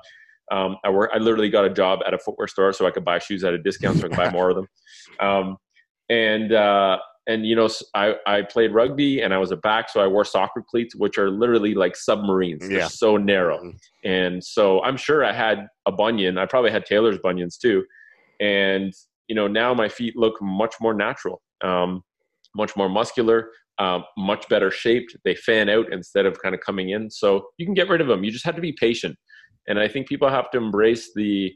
[0.50, 1.10] Um, I work.
[1.12, 3.54] I literally got a job at a footwear store so I could buy shoes at
[3.54, 4.68] a discount, so I could buy more of them.
[5.20, 5.56] Um,
[6.08, 10.00] and uh, and you know, I I played rugby and I was a back, so
[10.00, 12.68] I wore soccer cleats, which are literally like submarines.
[12.68, 12.88] They're yeah.
[12.88, 14.08] so narrow, mm-hmm.
[14.08, 16.38] and so I'm sure I had a bunion.
[16.38, 17.84] I probably had tailor's bunions too,
[18.40, 18.92] and
[19.28, 22.02] you know, now my feet look much more natural, um,
[22.54, 23.50] much more muscular.
[23.78, 25.14] Um, much better shaped.
[25.22, 27.10] They fan out instead of kind of coming in.
[27.10, 28.24] So you can get rid of them.
[28.24, 29.18] You just have to be patient.
[29.68, 31.54] And I think people have to embrace the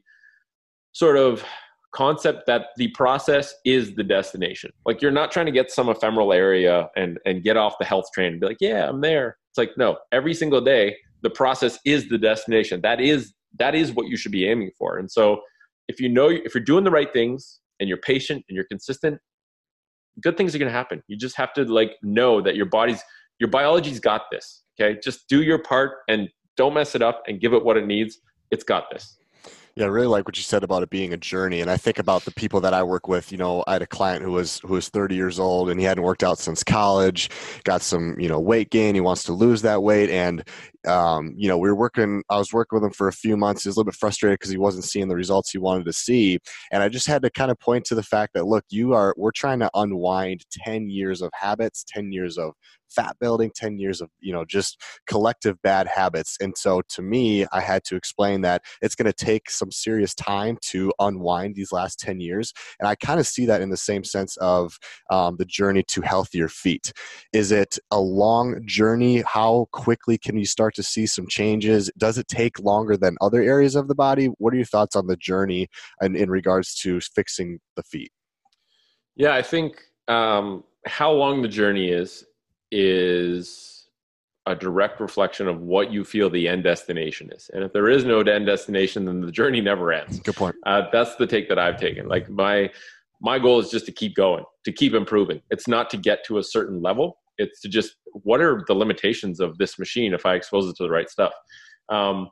[0.93, 1.45] sort of
[1.93, 4.71] concept that the process is the destination.
[4.87, 8.07] Like you're not trying to get some ephemeral area and and get off the health
[8.15, 9.39] train and be like, yeah, I'm there.
[9.51, 12.81] It's like no, every single day the process is the destination.
[12.83, 14.99] That is that is what you should be aiming for.
[14.99, 15.41] And so
[15.89, 19.19] if you know if you're doing the right things and you're patient and you're consistent,
[20.21, 21.03] good things are going to happen.
[21.09, 23.03] You just have to like know that your body's
[23.39, 24.63] your biology's got this.
[24.79, 24.99] Okay?
[25.03, 26.29] Just do your part and
[26.61, 28.19] don't mess it up and give it what it needs.
[28.51, 29.17] It's got this.
[29.77, 31.63] Yeah, I really like what you said about it being a journey.
[31.63, 33.33] And I think about the people that I work with.
[33.33, 35.87] You know, I had a client who was who was 30 years old and he
[35.87, 37.31] hadn't worked out since college,
[37.65, 38.95] got some, you know, weight gain.
[38.95, 40.11] He wants to lose that weight.
[40.11, 40.45] And
[40.87, 43.63] um, you know, we were working, I was working with him for a few months.
[43.63, 45.93] He was a little bit frustrated because he wasn't seeing the results he wanted to
[45.93, 46.39] see.
[46.73, 49.15] And I just had to kind of point to the fact that, look, you are,
[49.17, 52.53] we're trying to unwind 10 years of habits, 10 years of
[52.91, 57.47] fat building 10 years of you know just collective bad habits and so to me
[57.53, 61.73] i had to explain that it's going to take some serious time to unwind these
[61.73, 64.79] last 10 years and i kind of see that in the same sense of
[65.11, 66.93] um, the journey to healthier feet
[67.33, 72.19] is it a long journey how quickly can you start to see some changes does
[72.19, 75.17] it take longer than other areas of the body what are your thoughts on the
[75.17, 75.69] journey
[76.01, 78.13] and in regards to fixing the feet
[79.17, 82.25] yeah i think um, how long the journey is
[82.73, 83.71] is
[84.47, 87.51] a direct reflection of what you feel the end destination is.
[87.53, 90.19] And if there is no end destination, then the journey never ends.
[90.21, 90.57] Good point.
[90.67, 92.09] Uh, that's the take that I've taken.
[92.09, 92.71] Like my
[93.21, 95.43] my goal is just to keep going, to keep improving.
[95.51, 97.19] It's not to get to a certain level.
[97.41, 100.83] It's to just what are the limitations of this machine if I expose it to
[100.83, 101.33] the right stuff.
[101.89, 102.31] Um,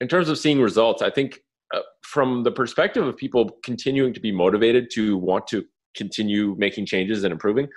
[0.00, 1.40] in terms of seeing results, I think
[1.74, 5.64] uh, from the perspective of people continuing to be motivated to want to
[5.96, 7.68] continue making changes and improving,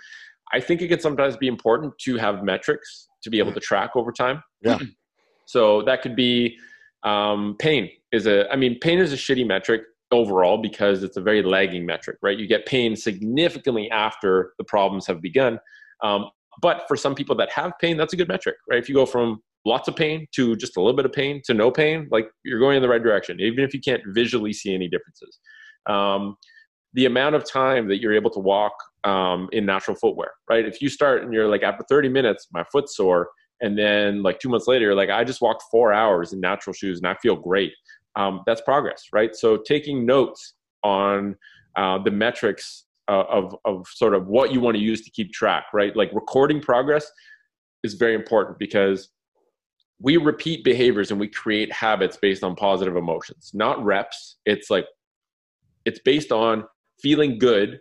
[0.53, 3.91] I think it can sometimes be important to have metrics to be able to track
[3.95, 4.43] over time.
[4.61, 4.79] Yeah.
[5.45, 6.57] so that could be
[7.03, 9.81] um, pain is a, I mean, pain is a shitty metric
[10.11, 12.37] overall because it's a very lagging metric, right?
[12.37, 15.59] You get pain significantly after the problems have begun.
[16.01, 16.29] Um,
[16.61, 18.79] but for some people that have pain, that's a good metric, right?
[18.79, 21.53] If you go from lots of pain to just a little bit of pain to
[21.53, 24.73] no pain, like you're going in the right direction, even if you can't visually see
[24.73, 25.39] any differences.
[25.87, 26.35] Um,
[26.93, 28.73] the amount of time that you're able to walk
[29.03, 30.65] um, in natural footwear, right?
[30.65, 33.29] If you start and you're like, after 30 minutes, my foot's sore,
[33.61, 36.97] and then like two months later, like, I just walked four hours in natural shoes
[36.97, 37.71] and I feel great.
[38.15, 39.35] Um, that's progress, right?
[39.35, 41.35] So taking notes on
[41.77, 45.31] uh, the metrics uh, of, of sort of what you want to use to keep
[45.31, 45.95] track, right?
[45.95, 47.09] Like recording progress
[47.83, 49.09] is very important because
[49.99, 54.37] we repeat behaviors and we create habits based on positive emotions, not reps.
[54.45, 54.85] It's like,
[55.85, 56.65] it's based on
[57.01, 57.79] feeling good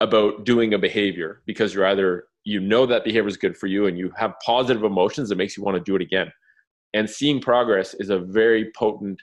[0.00, 3.86] about doing a behavior because you're either you know that behavior is good for you
[3.86, 6.30] and you have positive emotions that makes you want to do it again
[6.94, 9.20] and seeing progress is a very potent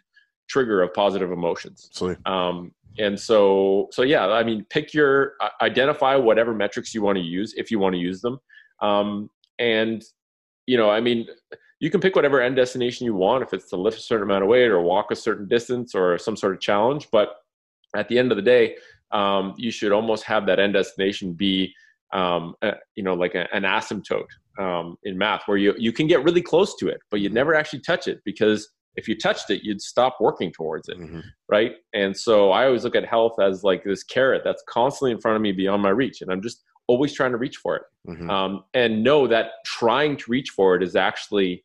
[0.49, 1.89] trigger of positive emotions.
[2.25, 7.17] Um, and so so yeah i mean pick your uh, identify whatever metrics you want
[7.17, 8.39] to use if you want to use them.
[8.81, 9.29] Um,
[9.59, 10.03] and
[10.65, 11.27] you know i mean
[11.79, 14.43] you can pick whatever end destination you want if it's to lift a certain amount
[14.43, 17.35] of weight or walk a certain distance or some sort of challenge but
[17.95, 18.75] at the end of the day
[19.11, 21.73] um, you should almost have that end destination be
[22.13, 22.55] um,
[22.95, 24.27] you know like a, an asymptote
[24.59, 27.53] um, in math where you, you can get really close to it but you'd never
[27.53, 28.69] actually touch it because
[28.99, 31.21] if you touched it you'd stop working towards it mm-hmm.
[31.47, 35.19] right and so i always look at health as like this carrot that's constantly in
[35.19, 37.83] front of me beyond my reach and i'm just always trying to reach for it
[38.07, 38.29] mm-hmm.
[38.29, 41.63] um, and know that trying to reach for it is actually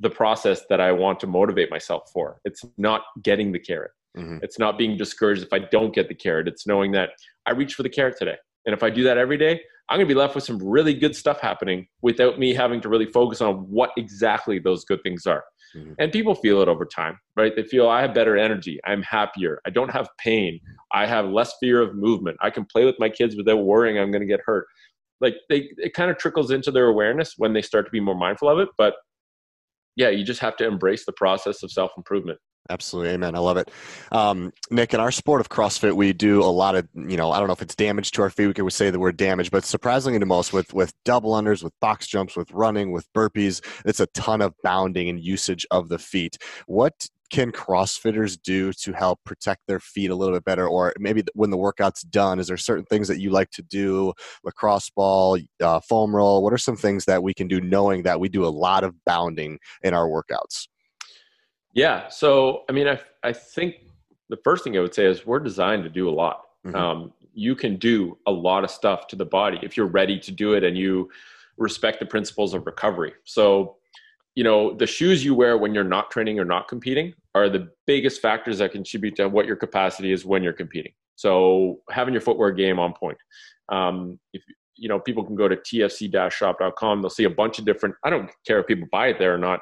[0.00, 4.38] the process that i want to motivate myself for it's not getting the carrot Mm-hmm.
[4.42, 6.48] It's not being discouraged if I don't get the carrot.
[6.48, 7.10] It's knowing that
[7.46, 8.36] I reached for the carrot today
[8.66, 10.92] And if I do that every day, I'm going to be left with some really
[10.92, 15.26] good stuff happening without me having to really focus on what exactly those good things
[15.26, 15.44] are.
[15.74, 15.94] Mm-hmm.
[15.98, 17.54] And people feel it over time, right?
[17.54, 20.60] They feel I have better energy, I'm happier, I don't have pain,
[20.92, 24.10] I have less fear of movement, I can play with my kids without worrying I'm
[24.10, 24.66] going to get hurt.
[25.20, 28.14] Like they, it kind of trickles into their awareness when they start to be more
[28.14, 28.68] mindful of it.
[28.76, 28.94] But
[29.96, 32.38] yeah, you just have to embrace the process of self improvement.
[32.70, 33.12] Absolutely.
[33.12, 33.34] Amen.
[33.34, 33.70] I love it.
[34.12, 37.38] Um, Nick, in our sport of CrossFit, we do a lot of, you know, I
[37.38, 38.46] don't know if it's damage to our feet.
[38.46, 41.72] We could say the word damage, but surprisingly to most with, with double unders, with
[41.80, 45.98] box jumps, with running, with burpees, it's a ton of bounding and usage of the
[45.98, 46.36] feet.
[46.66, 50.66] What can CrossFitters do to help protect their feet a little bit better?
[50.68, 54.12] Or maybe when the workout's done, is there certain things that you like to do?
[54.44, 56.42] Lacrosse ball, uh, foam roll.
[56.42, 58.94] What are some things that we can do knowing that we do a lot of
[59.04, 60.68] bounding in our workouts?
[61.78, 62.08] Yeah.
[62.08, 63.76] So, I mean, I, I think
[64.28, 66.42] the first thing I would say is we're designed to do a lot.
[66.66, 66.74] Mm-hmm.
[66.74, 70.32] Um, you can do a lot of stuff to the body if you're ready to
[70.32, 71.08] do it and you
[71.56, 73.12] respect the principles of recovery.
[73.24, 73.76] So,
[74.34, 77.70] you know, the shoes you wear when you're not training or not competing are the
[77.86, 80.92] biggest factors that contribute to what your capacity is when you're competing.
[81.14, 83.18] So, having your footwear game on point.
[83.68, 84.42] Um, if
[84.74, 87.02] you know, people can go to tfc-shop.com.
[87.02, 87.94] They'll see a bunch of different.
[88.04, 89.60] I don't care if people buy it there or not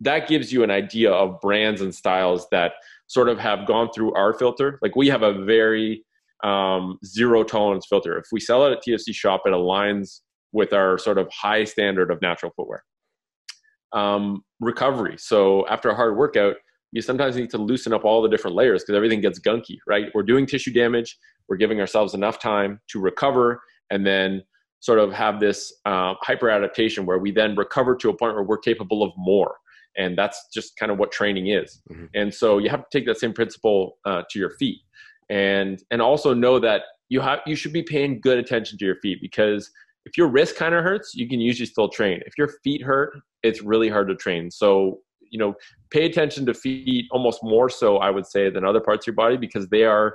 [0.00, 2.72] that gives you an idea of brands and styles that
[3.06, 4.78] sort of have gone through our filter.
[4.82, 6.04] Like we have a very
[6.42, 8.18] um, zero tolerance filter.
[8.18, 10.20] If we sell it at TFC shop, it aligns
[10.52, 12.84] with our sort of high standard of natural footwear.
[13.92, 15.16] Um, recovery.
[15.18, 16.56] So after a hard workout,
[16.92, 20.06] you sometimes need to loosen up all the different layers because everything gets gunky, right?
[20.14, 21.16] We're doing tissue damage.
[21.48, 24.42] We're giving ourselves enough time to recover and then
[24.80, 28.44] sort of have this uh, hyper adaptation where we then recover to a point where
[28.44, 29.56] we're capable of more
[29.96, 32.06] and that's just kind of what training is mm-hmm.
[32.14, 34.78] and so you have to take that same principle uh, to your feet
[35.30, 38.96] and and also know that you have you should be paying good attention to your
[38.96, 39.70] feet because
[40.04, 43.12] if your wrist kind of hurts you can usually still train if your feet hurt
[43.42, 44.98] it's really hard to train so
[45.30, 45.54] you know
[45.90, 49.16] pay attention to feet almost more so i would say than other parts of your
[49.16, 50.14] body because they are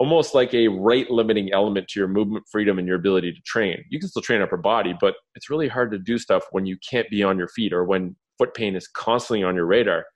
[0.00, 3.84] almost like a rate limiting element to your movement freedom and your ability to train.
[3.90, 6.78] You can still train upper body, but it's really hard to do stuff when you
[6.78, 10.06] can't be on your feet or when foot pain is constantly on your radar.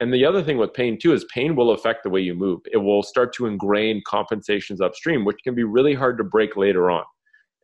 [0.00, 2.60] And the other thing with pain too is pain will affect the way you move.
[2.72, 6.90] It will start to ingrain compensations upstream, which can be really hard to break later
[6.90, 7.04] on.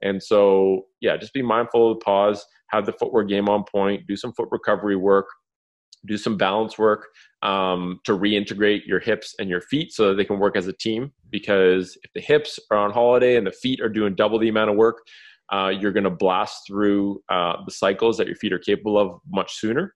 [0.03, 4.07] And so, yeah, just be mindful of the pause, have the footwear game on point,
[4.07, 5.27] do some foot recovery work,
[6.07, 7.07] do some balance work
[7.43, 10.73] um, to reintegrate your hips and your feet so that they can work as a
[10.73, 11.11] team.
[11.31, 14.71] Because if the hips are on holiday and the feet are doing double the amount
[14.71, 14.99] of work,
[15.53, 19.21] uh, you're going to blast through uh, the cycles that your feet are capable of
[19.31, 19.95] much sooner.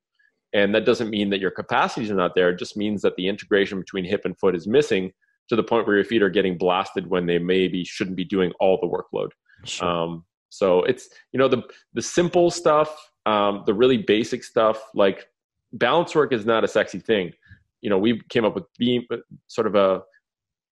[0.53, 2.51] And that doesn't mean that your capacities are not there.
[2.51, 5.13] It just means that the integration between hip and foot is missing
[5.49, 8.53] to the point where your feet are getting blasted when they maybe shouldn't be doing
[8.61, 9.31] all the workload.
[9.65, 9.89] Sure.
[9.89, 11.63] Um, so it's you know the
[11.95, 12.97] the simple stuff,
[13.27, 15.27] um, the really basic stuff like
[15.73, 17.33] balance work is not a sexy thing.
[17.81, 19.07] You know, we came up with beam
[19.47, 20.03] sort of a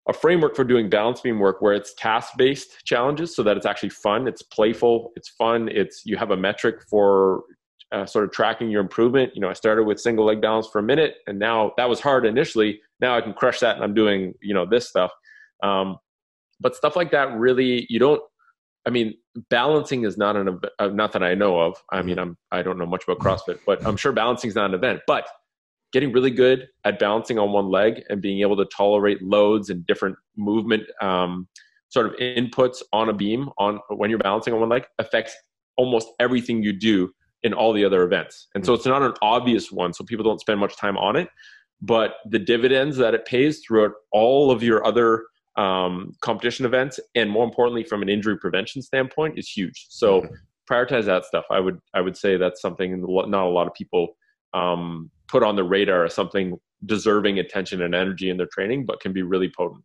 [0.09, 3.67] a framework for doing balance beam work where it's task based challenges so that it's
[3.67, 7.43] actually fun it's playful it's fun it's you have a metric for
[7.93, 9.33] uh, sort of tracking your improvement.
[9.35, 12.01] You know i started with single leg balance for a minute and now that was
[12.01, 12.81] hard initially.
[13.01, 15.11] Now i can crush that and i'm doing you know this stuff.
[15.63, 15.99] Um,
[16.61, 18.21] but stuff like that really you don't
[18.87, 19.15] i mean
[19.51, 21.83] balancing is not an uh, not that i know of.
[21.93, 24.71] I mean i'm i don't know much about crossfit but i'm sure balancing is not
[24.71, 25.01] an event.
[25.07, 25.29] But
[25.97, 29.87] getting really good at balancing on one leg and being able to tolerate loads and
[29.87, 31.49] different movement um,
[31.89, 35.35] sort of inputs on a beam on when you're balancing on one leg affects
[35.79, 37.11] almost everything you do
[37.45, 38.49] in all the other events.
[38.55, 41.31] And so it's not an obvious one, so people don't spend much time on it.
[41.81, 45.25] But the dividends that it pays throughout all of your other
[45.57, 49.87] um, competition events, and more importantly, from an injury prevention standpoint, is huge.
[49.89, 50.35] So mm-hmm.
[50.71, 51.47] prioritize that stuff.
[51.51, 54.09] I would I would say that's something not a lot of people
[54.53, 59.01] um, put on the radar as something deserving attention and energy in their training, but
[59.01, 59.83] can be really potent.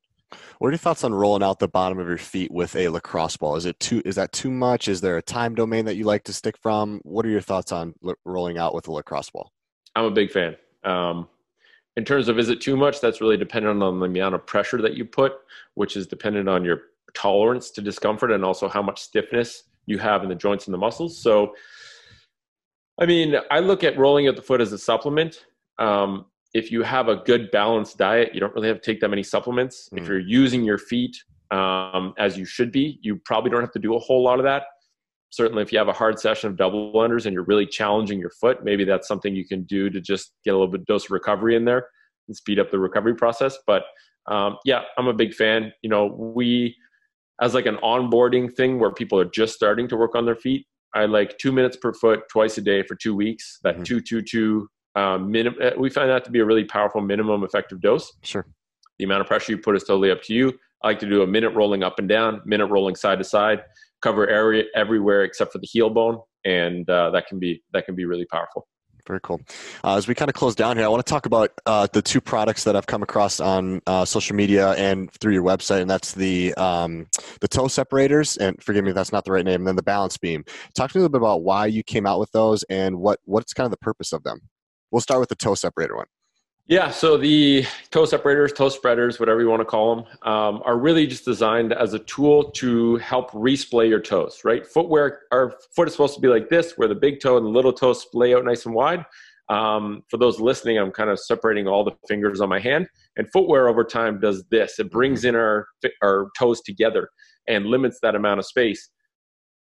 [0.60, 3.36] What are your thoughts on rolling out the bottom of your feet with a lacrosse
[3.36, 3.56] ball?
[3.56, 4.02] Is it too?
[4.06, 4.88] Is that too much?
[4.88, 7.02] Is there a time domain that you like to stick from?
[7.04, 9.52] What are your thoughts on l- rolling out with a lacrosse ball?
[9.96, 10.56] I'm a big fan.
[10.84, 11.28] Um,
[11.98, 13.02] in terms of is it too much?
[13.02, 15.34] That's really dependent on the amount of pressure that you put,
[15.74, 16.82] which is dependent on your
[17.14, 20.78] tolerance to discomfort and also how much stiffness you have in the joints and the
[20.78, 21.22] muscles.
[21.22, 21.54] So
[23.00, 25.46] I mean, I look at rolling out the foot as a supplement.
[25.80, 29.10] Um, if you have a good balanced diet, you don't really have to take that
[29.10, 29.90] many supplements.
[29.94, 30.00] Mm.
[30.00, 31.16] If you're using your feet
[31.52, 34.44] um, as you should be, you probably don't have to do a whole lot of
[34.44, 34.64] that.
[35.30, 38.32] Certainly, if you have a hard session of double unders and you're really challenging your
[38.32, 41.12] foot, maybe that's something you can do to just get a little bit dose of
[41.12, 41.88] recovery in there
[42.28, 43.58] and speed up the recovery process.
[43.66, 43.84] But
[44.28, 45.72] um, yeah, I'm a big fan.
[45.82, 46.76] You know, we
[47.42, 50.68] as like an onboarding thing where people are just starting to work on their feet,
[50.94, 53.60] I like two minutes per foot twice a day for two weeks.
[53.64, 53.84] That mm-hmm.
[53.84, 55.60] two two two um, minimum.
[55.62, 58.12] Uh, we find that to be a really powerful minimum effective dose.
[58.24, 58.46] Sure.
[59.00, 60.54] The amount of pressure you put is totally up to you.
[60.84, 63.64] I like to do a minute rolling up and down, minute rolling side to side,
[64.02, 67.96] cover area everywhere except for the heel bone, and uh, that can be that can
[67.96, 68.68] be really powerful.
[69.08, 69.42] Very cool.
[69.84, 72.02] Uh, as we kind of close down here, I want to talk about uh, the
[72.02, 75.90] two products that I've come across on uh, social media and through your website, and
[75.90, 77.08] that's the um,
[77.40, 78.38] the toe separators.
[78.38, 79.62] And forgive me if that's not the right name.
[79.62, 80.44] And then the balance beam.
[80.76, 83.20] Talk to me a little bit about why you came out with those and what
[83.26, 84.42] what's kind of the purpose of them.
[84.92, 86.08] We'll start with the toe separator one.
[86.72, 90.78] Yeah, so the toe separators, toe spreaders, whatever you want to call them, um, are
[90.78, 94.66] really just designed as a tool to help resplay your toes, right?
[94.66, 97.50] Footwear, our foot is supposed to be like this, where the big toe and the
[97.50, 99.06] little toe splay out nice and wide.
[99.50, 102.88] Um, for those listening, I'm kind of separating all the fingers on my hand.
[103.18, 105.68] And footwear over time does this it brings in our,
[106.02, 107.10] our toes together
[107.50, 108.92] and limits that amount of space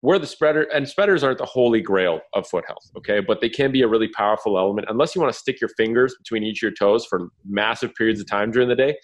[0.02, 3.50] where the spreader and spreaders aren't the holy grail of foot health, okay, but they
[3.50, 6.60] can be a really powerful element unless you want to stick your fingers between each
[6.60, 8.96] of your toes for massive periods of time during the day.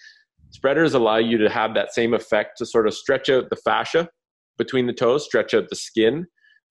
[0.50, 4.08] Spreaders allow you to have that same effect to sort of stretch out the fascia
[4.56, 6.26] between the toes, stretch out the skin,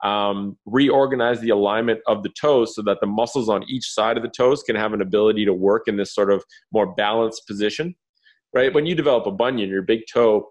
[0.05, 4.23] um, reorganize the alignment of the toes so that the muscles on each side of
[4.23, 7.93] the toes can have an ability to work in this sort of more balanced position.
[8.53, 8.73] Right?
[8.73, 10.49] When you develop a bunion, your big toe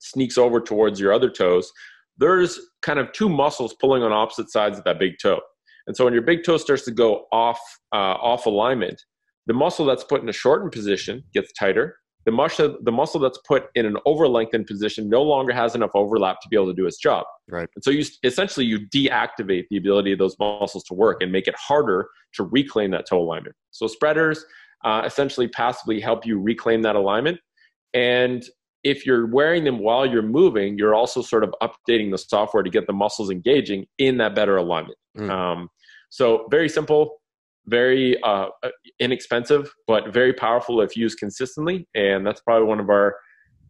[0.00, 1.72] sneaks over towards your other toes
[2.18, 5.40] there's kind of two muscles pulling on opposite sides of that big toe.
[5.86, 7.60] And so when your big toe starts to go off
[7.92, 9.00] uh, off alignment,
[9.46, 11.96] the muscle that's put in a shortened position gets tighter.
[12.24, 15.92] The muscle the muscle that's put in an over lengthened position no longer has enough
[15.94, 17.24] overlap to be able to do its job.
[17.48, 17.68] Right.
[17.76, 21.46] And so you essentially you deactivate the ability of those muscles to work and make
[21.46, 23.54] it harder to reclaim that toe alignment.
[23.70, 24.44] So spreaders
[24.84, 27.38] uh, essentially passively help you reclaim that alignment.
[27.94, 28.44] And
[28.86, 32.70] if you're wearing them while you're moving, you're also sort of updating the software to
[32.70, 34.96] get the muscles engaging in that better alignment.
[35.18, 35.28] Mm.
[35.28, 35.68] Um,
[36.08, 37.20] so very simple,
[37.66, 38.46] very uh,
[39.00, 41.88] inexpensive, but very powerful if used consistently.
[41.96, 43.16] And that's probably one of our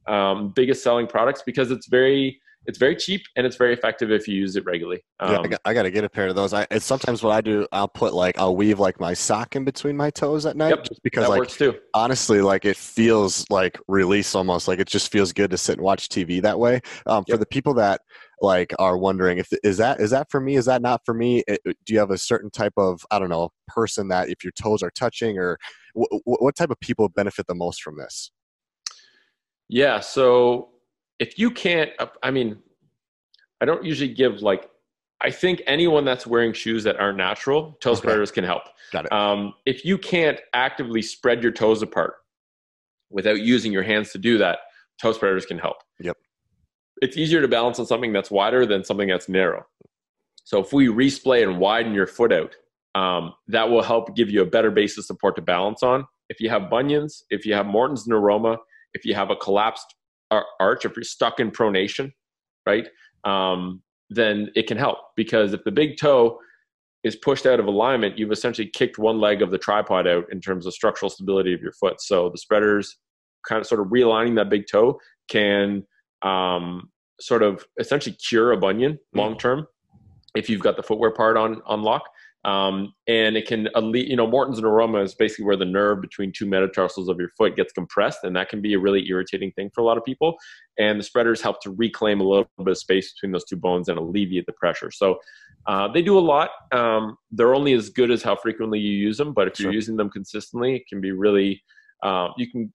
[0.07, 4.27] um, biggest selling products because it's very it's very cheap and it's very effective if
[4.27, 5.01] you use it regularly.
[5.21, 6.53] Um, yeah, I got, I got, to get a pair of those.
[6.53, 9.65] I it's sometimes what I do, I'll put like I'll weave like my sock in
[9.65, 11.75] between my toes at night, yep, just because that like works too.
[11.95, 14.69] honestly, like it feels like release almost.
[14.69, 16.81] Like it just feels good to sit and watch TV that way.
[17.07, 17.37] Um, yep.
[17.37, 18.01] For the people that
[18.41, 20.57] like are wondering if is that is that for me?
[20.57, 21.45] Is that not for me?
[21.47, 24.53] It, do you have a certain type of I don't know person that if your
[24.53, 25.57] toes are touching or
[25.95, 28.33] w- what type of people benefit the most from this?
[29.69, 30.69] Yeah, so
[31.19, 31.91] if you can't,
[32.23, 32.59] I mean,
[33.61, 34.69] I don't usually give like
[35.23, 37.99] I think anyone that's wearing shoes that aren't natural, toe okay.
[37.99, 38.65] spreaders can help.
[38.93, 39.13] Got it.
[39.13, 42.15] Um, if you can't actively spread your toes apart
[43.11, 44.59] without using your hands to do that,
[45.01, 45.79] toe spreaders can help.
[46.01, 46.17] Yep.
[47.01, 49.67] It's easier to balance on something that's wider than something that's narrow.
[50.45, 52.55] So if we resplay and widen your foot out,
[52.95, 56.07] um, that will help give you a better base of support to balance on.
[56.29, 58.57] If you have bunions, if you have Morton's neuroma,
[58.95, 59.95] if you have a collapsed
[60.31, 62.13] arch, if you're stuck in pronation,
[62.67, 62.89] right?
[63.27, 66.39] um, then it can help because if the big toe
[67.05, 70.41] is pushed out of alignment, you've essentially kicked one leg of the tripod out in
[70.41, 72.01] terms of structural stability of your foot.
[72.01, 72.97] So the spreaders
[73.47, 74.99] kind of sort of realigning that big toe
[75.29, 75.85] can
[76.23, 78.99] um, sort of essentially cure a bunion mm.
[79.19, 79.67] long term
[80.35, 82.09] if you've got the footwear part on on lock.
[82.47, 86.31] Um, and it can, alleviate you know, Morton's neuroma is basically where the nerve between
[86.31, 89.69] two metatarsals of your foot gets compressed, and that can be a really irritating thing
[89.75, 90.37] for a lot of people.
[90.79, 93.89] And the spreaders help to reclaim a little bit of space between those two bones
[93.89, 94.93] and alleviate the pressure.
[94.93, 95.19] So
[95.67, 96.51] uh, they do a lot.
[96.71, 99.65] Um, they're only as good as how frequently you use them, but if sure.
[99.65, 101.61] you're using them consistently, it can be really,
[102.05, 102.73] uh, you can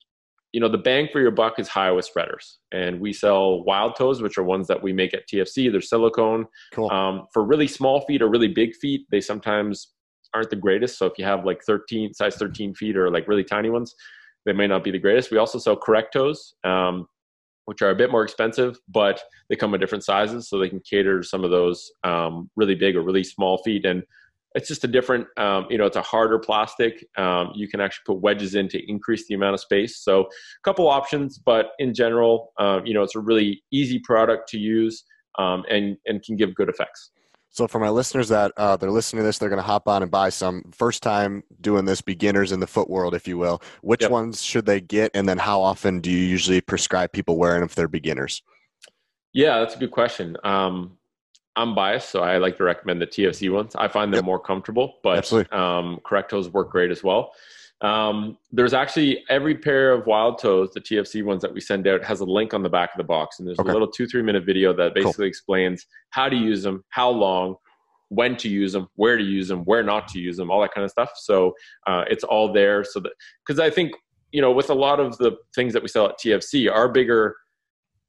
[0.51, 2.59] you know the bang for your buck is high with spreaders.
[2.71, 6.45] And we sell wild toes which are ones that we make at tfc they're silicone.
[6.73, 6.91] Cool.
[6.91, 9.93] um, for really small feet or really big feet they sometimes
[10.33, 10.97] aren't the greatest.
[10.97, 13.95] So if you have like 13 size 13 feet or like really tiny ones
[14.45, 15.31] they may not be the greatest.
[15.31, 17.07] We also sell correct toes um,
[17.65, 20.81] which are a bit more expensive but they come in different sizes so they can
[20.81, 23.85] cater to some of those um, really big or really small feet.
[23.85, 24.03] And
[24.55, 27.05] it's just a different um, you know it's a harder plastic.
[27.17, 29.99] Um, you can actually put wedges in to increase the amount of space.
[29.99, 34.49] So a couple options but in general um, you know it's a really easy product
[34.49, 35.03] to use
[35.37, 37.11] um, and and can give good effects.
[37.53, 40.01] So for my listeners that uh, they're listening to this they're going to hop on
[40.01, 40.63] and buy some.
[40.73, 43.61] First time doing this beginners in the foot world if you will.
[43.81, 44.11] Which yep.
[44.11, 47.67] ones should they get and then how often do you usually prescribe people wearing them
[47.67, 48.43] if they're beginners?
[49.33, 50.35] Yeah that's a good question.
[50.43, 50.97] Um,
[51.55, 53.75] I'm biased, so I like to recommend the TFC ones.
[53.75, 54.25] I find them yep.
[54.25, 57.33] more comfortable, but um, correct toes work great as well.
[57.81, 62.03] Um, there's actually every pair of wild toes, the TFC ones that we send out,
[62.03, 63.69] has a link on the back of the box, and there's Okay.
[63.69, 67.55] a little two three minute video that basically explains how to use them, how long,
[68.09, 70.73] when to use them, where to use them, where not to use them, all that
[70.73, 71.11] kind of stuff.
[71.15, 71.53] So
[71.87, 72.83] uh, it's all there.
[72.83, 73.13] So that
[73.45, 73.93] because I think
[74.31, 77.35] you know with a lot of the things that we sell at TFC, our bigger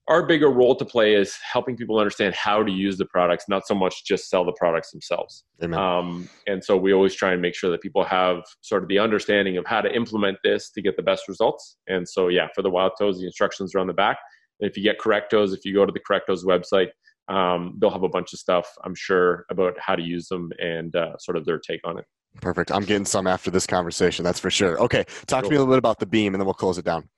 [0.08, 3.66] our bigger role to play is helping people understand how to use the products, not
[3.66, 5.44] so much just sell the products themselves.
[5.78, 8.98] Um, and so we always try and make sure that people have sort of the
[8.98, 11.76] understanding of how to implement this to get the best results.
[11.86, 14.18] And so, yeah, for the wild toes, the instructions are on the back.
[14.60, 16.88] And if you get Correct Toes, if you go to the Correct Toes website,
[17.28, 20.94] um, they'll have a bunch of stuff, I'm sure, about how to use them and
[20.96, 22.04] uh, sort of their take on it.
[22.40, 22.72] Perfect.
[22.72, 24.24] I'm getting some after this conversation.
[24.24, 24.80] That's for sure.
[24.80, 26.84] Okay, talk to me a little bit about the beam, and then we'll close it
[26.84, 27.08] down.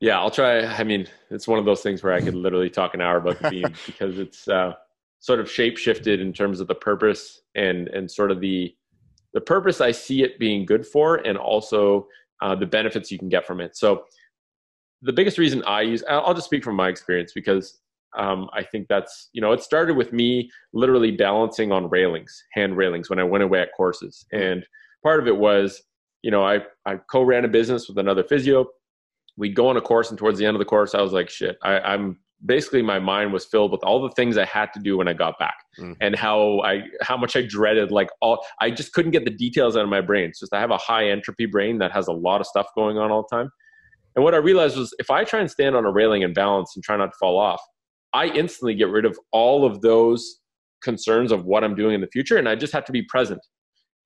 [0.00, 0.64] Yeah, I'll try.
[0.64, 3.38] I mean, it's one of those things where I could literally talk an hour about
[3.40, 4.72] the beam because it's uh,
[5.20, 8.74] sort of shape shifted in terms of the purpose and and sort of the
[9.34, 12.08] the purpose I see it being good for, and also
[12.42, 13.76] uh, the benefits you can get from it.
[13.76, 14.04] So,
[15.02, 17.80] the biggest reason I use, I'll I'll just speak from my experience because
[18.16, 22.74] um, I think that's you know it started with me literally balancing on railings, hand
[22.78, 24.66] railings when I went away at courses, and
[25.02, 25.82] part of it was
[26.22, 28.66] you know I I co-ran a business with another physio
[29.40, 31.28] we'd go on a course and towards the end of the course i was like
[31.28, 34.80] shit I, i'm basically my mind was filled with all the things i had to
[34.80, 35.96] do when i got back Mm.
[36.00, 39.76] and how i how much i dreaded like all i just couldn't get the details
[39.76, 40.28] out of my brain.
[40.30, 42.98] It's just i have a high entropy brain that has a lot of stuff going
[42.98, 43.48] on all the time.
[44.16, 46.72] And what i realized was if i try and stand on a railing and balance
[46.74, 47.62] and try not to fall off
[48.12, 50.40] i instantly get rid of all of those
[50.82, 53.40] concerns of what i'm doing in the future and i just have to be present.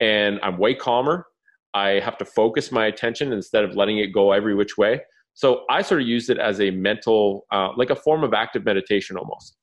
[0.00, 1.26] And i'm way calmer.
[1.72, 5.00] I have to focus my attention instead of letting it go every which way
[5.34, 8.64] so I sort of used it as a mental, uh, like a form of active
[8.64, 9.56] meditation almost.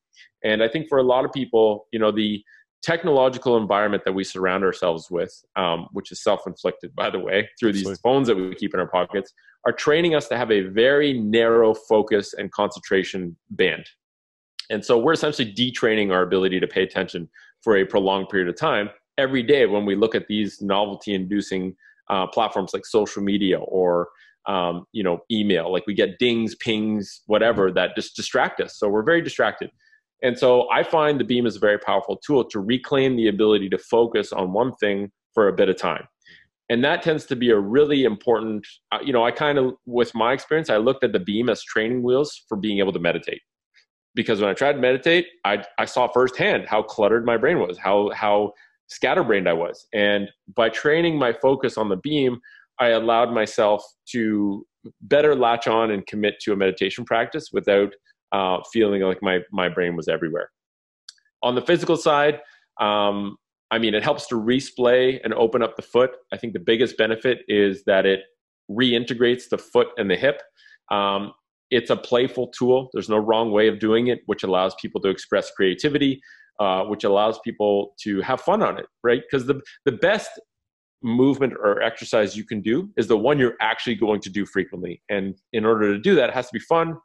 [0.43, 2.43] And I think for a lot of people, you know, the
[2.84, 7.74] technological environment that we surround ourselves with, um, which is self-inflicted, by the way, through
[7.74, 8.01] these Absolutely.
[8.03, 9.34] phones that we keep in our pockets,
[9.65, 13.86] are training us to have a very narrow focus and concentration band.
[14.72, 17.30] And so we're essentially detraining our ability to pay attention
[17.61, 21.76] for a prolonged period of time every day when we look at these novelty-inducing
[22.09, 24.09] uh, platforms like social media or
[24.48, 28.78] um, you know email like we get dings pings whatever that just distract us.
[28.78, 29.70] So we're very distracted.
[30.24, 33.70] And so i find the beam is a very powerful tool to reclaim the ability
[33.70, 36.08] to focus on one thing for a bit of time.
[36.70, 40.14] And that tends to be a really important uh, you know i kind of with
[40.16, 43.42] my experience i looked at the beam as training wheels for being able to meditate.
[44.16, 47.78] Because when i tried to meditate i, I saw firsthand how cluttered my brain was
[47.78, 48.54] how how
[48.88, 49.88] scatterbrained i was.
[49.94, 52.39] And by training my focus on the beam
[52.82, 54.66] I allowed myself to
[55.02, 57.94] better latch on and commit to a meditation practice without
[58.32, 60.50] uh, feeling like my my brain was everywhere.
[61.44, 62.40] On the physical side,
[62.80, 63.38] um,
[63.70, 66.12] I mean, it helps to resplay and open up the foot.
[66.34, 68.22] I think the biggest benefit is that it
[68.70, 70.42] reintegrates the foot and the hip.
[70.90, 71.34] Um,
[71.70, 72.90] it's a playful tool.
[72.94, 76.20] There's no wrong way of doing it, which allows people to express creativity,
[76.60, 79.22] uh, which allows people to have fun on it, right?
[79.30, 80.32] Because the the best
[81.04, 85.02] movement or exercise you can do is the one you're actually going to do frequently.
[85.10, 86.97] And in order to do that, it has to be fun.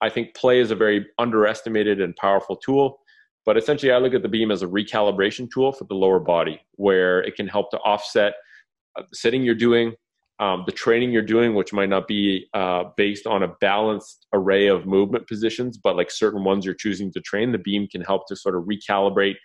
[0.00, 2.98] I think play is a very underestimated and powerful tool.
[3.46, 6.60] But essentially, I look at the beam as a recalibration tool for the lower body,
[6.72, 8.34] where it can help to offset
[8.96, 9.94] uh, the sitting you're doing,
[10.38, 14.66] um, the training you're doing, which might not be uh, based on a balanced array
[14.66, 17.50] of movement positions, but like certain ones you're choosing to train.
[17.50, 19.36] The beam can help to sort of recalibrate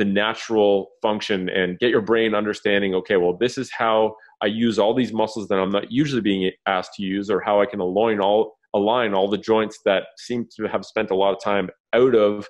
[0.00, 4.78] the natural function and get your brain understanding okay well this is how i use
[4.78, 7.80] all these muscles that i'm not usually being asked to use or how i can
[7.80, 11.68] align all align all the joints that seem to have spent a lot of time
[11.92, 12.48] out of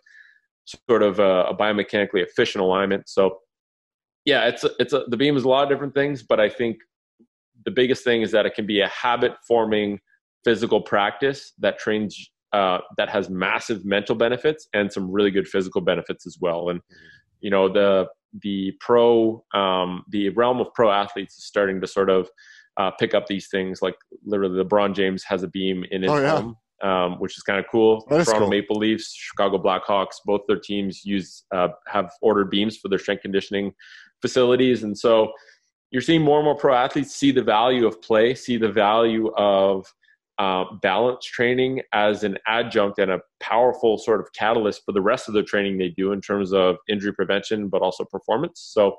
[0.89, 3.09] sort of a, a biomechanically efficient alignment.
[3.09, 3.39] So
[4.25, 6.49] yeah it's a, it's a, the beam is a lot of different things but i
[6.49, 6.77] think
[7.65, 9.99] the biggest thing is that it can be a habit forming
[10.45, 15.81] physical practice that trains uh, that has massive mental benefits and some really good physical
[15.81, 16.69] benefits as well.
[16.71, 16.81] And
[17.41, 18.07] you know the
[18.43, 22.29] the pro um, the realm of pro athletes is starting to sort of
[22.77, 26.19] uh, pick up these things like literally LeBron James has a beam in his Oh,
[26.21, 26.31] yeah.
[26.41, 28.49] home um, which is kind of cool That Toronto cool.
[28.49, 33.23] Maple Leafs Chicago Blackhawks both their teams use uh, have ordered beams for their strength
[33.23, 33.73] conditioning
[34.23, 35.33] facilities and so
[35.91, 39.31] you're seeing more and more pro athletes see the value of play see the value
[39.37, 39.85] of
[40.41, 45.29] uh, balance training as an adjunct and a powerful sort of catalyst for the rest
[45.29, 48.59] of the training they do in terms of injury prevention, but also performance.
[48.73, 48.97] So,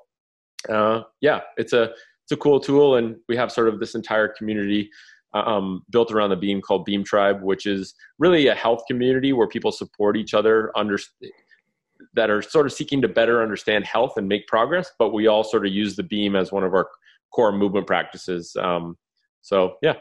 [0.69, 1.93] uh, yeah, it's a
[2.23, 4.91] it's a cool tool, and we have sort of this entire community
[5.33, 9.47] um, built around the Beam called Beam Tribe, which is really a health community where
[9.47, 10.99] people support each other, under
[12.13, 14.91] that are sort of seeking to better understand health and make progress.
[14.99, 16.87] But we all sort of use the Beam as one of our
[17.33, 18.55] core movement practices.
[18.59, 18.95] Um,
[19.41, 19.95] so yeah,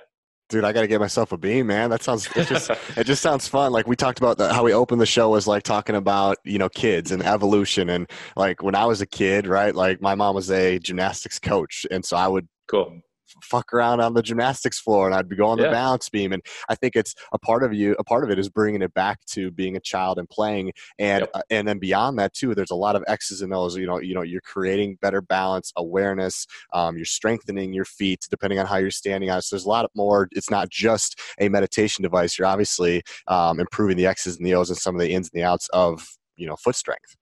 [0.50, 1.88] dude, I got to get myself a beam, man.
[1.88, 3.72] That sounds it just it just sounds fun.
[3.72, 6.58] Like we talked about the, how we opened the show was like talking about you
[6.58, 9.74] know kids and evolution and like when I was a kid, right?
[9.74, 13.00] Like my mom was a gymnastics coach, and so I would cool
[13.42, 15.66] fuck around on the gymnastics floor and I'd be going yeah.
[15.66, 16.32] the balance beam.
[16.32, 18.94] And I think it's a part of you, a part of it is bringing it
[18.94, 20.72] back to being a child and playing.
[20.98, 21.30] And, yep.
[21.34, 23.98] uh, and then beyond that too, there's a lot of X's and O's, you know,
[23.98, 28.76] you know, you're creating better balance, awareness, um, you're strengthening your feet depending on how
[28.76, 29.42] you're standing on it.
[29.42, 32.38] So there's a lot more, it's not just a meditation device.
[32.38, 35.40] You're obviously um, improving the X's and the O's and some of the ins and
[35.40, 37.16] the outs of, you know, foot strength.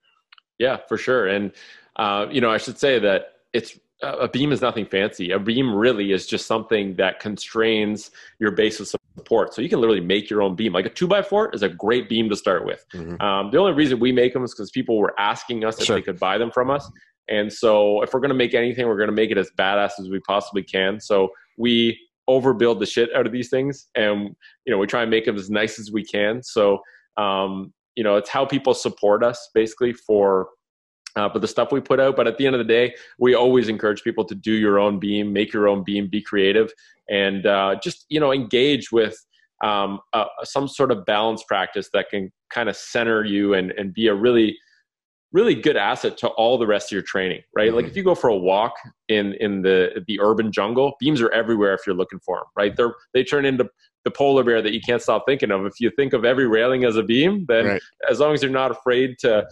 [0.59, 1.28] Yeah, for sure.
[1.28, 1.52] And,
[1.97, 5.32] uh, you know, I should say that it's a beam is nothing fancy.
[5.32, 9.54] A beam really is just something that constrains your base of support.
[9.54, 10.72] So you can literally make your own beam.
[10.72, 12.84] Like a two by four is a great beam to start with.
[12.94, 13.20] Mm-hmm.
[13.20, 15.96] Um, the only reason we make them is because people were asking us sure.
[15.96, 16.88] if they could buy them from us.
[17.28, 19.92] And so if we're going to make anything, we're going to make it as badass
[19.98, 21.00] as we possibly can.
[21.00, 21.98] So we
[22.28, 25.36] overbuild the shit out of these things, and you know we try and make them
[25.36, 26.42] as nice as we can.
[26.42, 26.80] So
[27.16, 30.48] um, you know it's how people support us basically for
[31.16, 32.16] uh, but the stuff we put out.
[32.16, 34.98] But at the end of the day, we always encourage people to do your own
[34.98, 36.72] beam, make your own beam, be creative,
[37.09, 39.16] and uh, just you know engage with
[39.62, 43.93] um, uh, some sort of balance practice that can kind of center you and and
[43.93, 44.56] be a really
[45.32, 47.76] really good asset to all the rest of your training right mm-hmm.
[47.76, 48.72] like if you go for a walk
[49.09, 52.76] in in the the urban jungle beams are everywhere if you're looking for them right
[52.76, 53.68] they're they turn into
[54.09, 56.85] the polar bear that you can't stop thinking of if you think of every railing
[56.85, 57.82] as a beam then right.
[58.10, 59.47] as long as you're not afraid to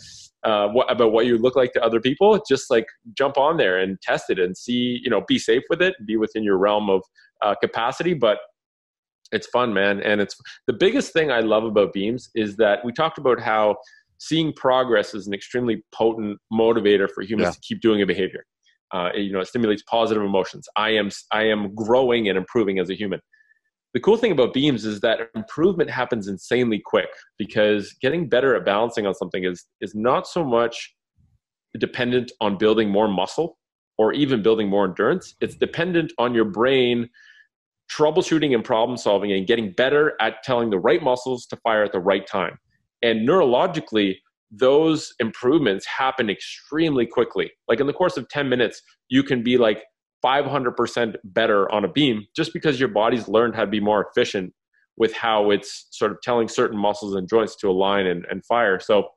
[0.47, 3.78] uh, what, about what you look like to other people, just like jump on there
[3.78, 6.89] and test it and see, you know, be safe with it, be within your realm
[6.89, 7.03] of
[7.43, 8.15] uh, capacity.
[8.15, 8.39] But
[9.33, 10.01] it's fun, man.
[10.01, 10.37] And it's
[10.69, 13.77] the biggest thing I love about beams is that we talked about how
[14.19, 17.51] seeing progress is an extremely potent motivator for humans yeah.
[17.51, 18.45] to keep doing a behavior.
[18.95, 20.69] Uh, you know, it stimulates positive emotions.
[20.77, 23.20] I am I am growing and improving as a human
[23.97, 27.09] the cool thing about beams is that improvement happens insanely quick
[27.39, 30.94] because getting better at balancing on something is is not so much
[31.78, 33.56] dependent on building more muscle
[33.97, 35.35] or even building more endurance.
[35.40, 37.09] It's dependent on your brain
[37.90, 41.93] troubleshooting and problem solving and getting better at telling the right muscles to fire at
[41.93, 42.59] the right time.
[43.01, 44.16] And neurologically
[44.51, 47.51] those improvements happen extremely quickly.
[47.66, 49.85] Like in the course of 10 minutes you can be like
[50.27, 54.53] 500% better on a beam just because your body's learned how to be more efficient
[54.97, 58.81] with how it's sort of telling certain muscles and joints to align and, and fire.
[58.81, 59.09] So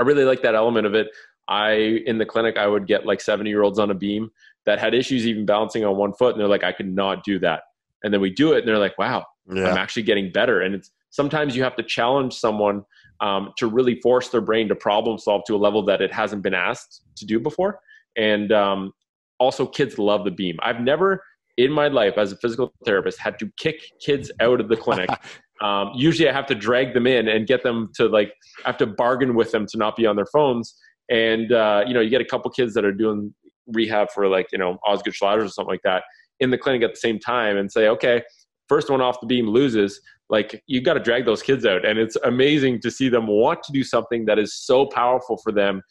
[0.00, 1.08] I really like that element of it.
[1.48, 4.30] I, in the clinic, I would get like 70 year olds on a beam
[4.64, 6.32] that had issues even balancing on one foot.
[6.32, 7.62] And they're like, I could not do that.
[8.04, 9.70] And then we do it and they're like, wow, yeah.
[9.70, 10.60] I'm actually getting better.
[10.60, 12.84] And it's sometimes you have to challenge someone
[13.20, 16.42] um, to really force their brain to problem solve to a level that it hasn't
[16.42, 17.80] been asked to do before.
[18.16, 18.92] And um,
[19.38, 20.56] also kids love the beam.
[20.62, 21.22] I've never
[21.58, 25.10] in my life as a physical therapist had to kick kids out of the clinic.
[25.60, 28.32] um, usually I have to drag them in and get them to like,
[28.64, 30.74] I have to bargain with them to not be on their phones.
[31.10, 33.34] And, uh, you know, you get a couple kids that are doing
[33.66, 36.04] rehab for like, you know, Osgood Schlatters or something like that
[36.38, 38.22] in the clinic at the same time and say, okay,
[38.68, 40.00] first one off the beam loses.
[40.30, 41.84] Like you got to drag those kids out.
[41.84, 45.50] And it's amazing to see them want to do something that is so powerful for
[45.50, 45.82] them.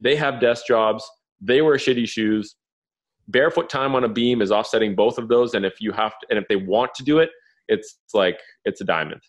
[0.00, 1.04] They have desk jobs.
[1.40, 2.54] They wear shitty shoes
[3.28, 5.54] barefoot time on a beam is offsetting both of those.
[5.54, 7.30] And if you have to and if they want to do it
[7.68, 9.20] it's like it's a diamond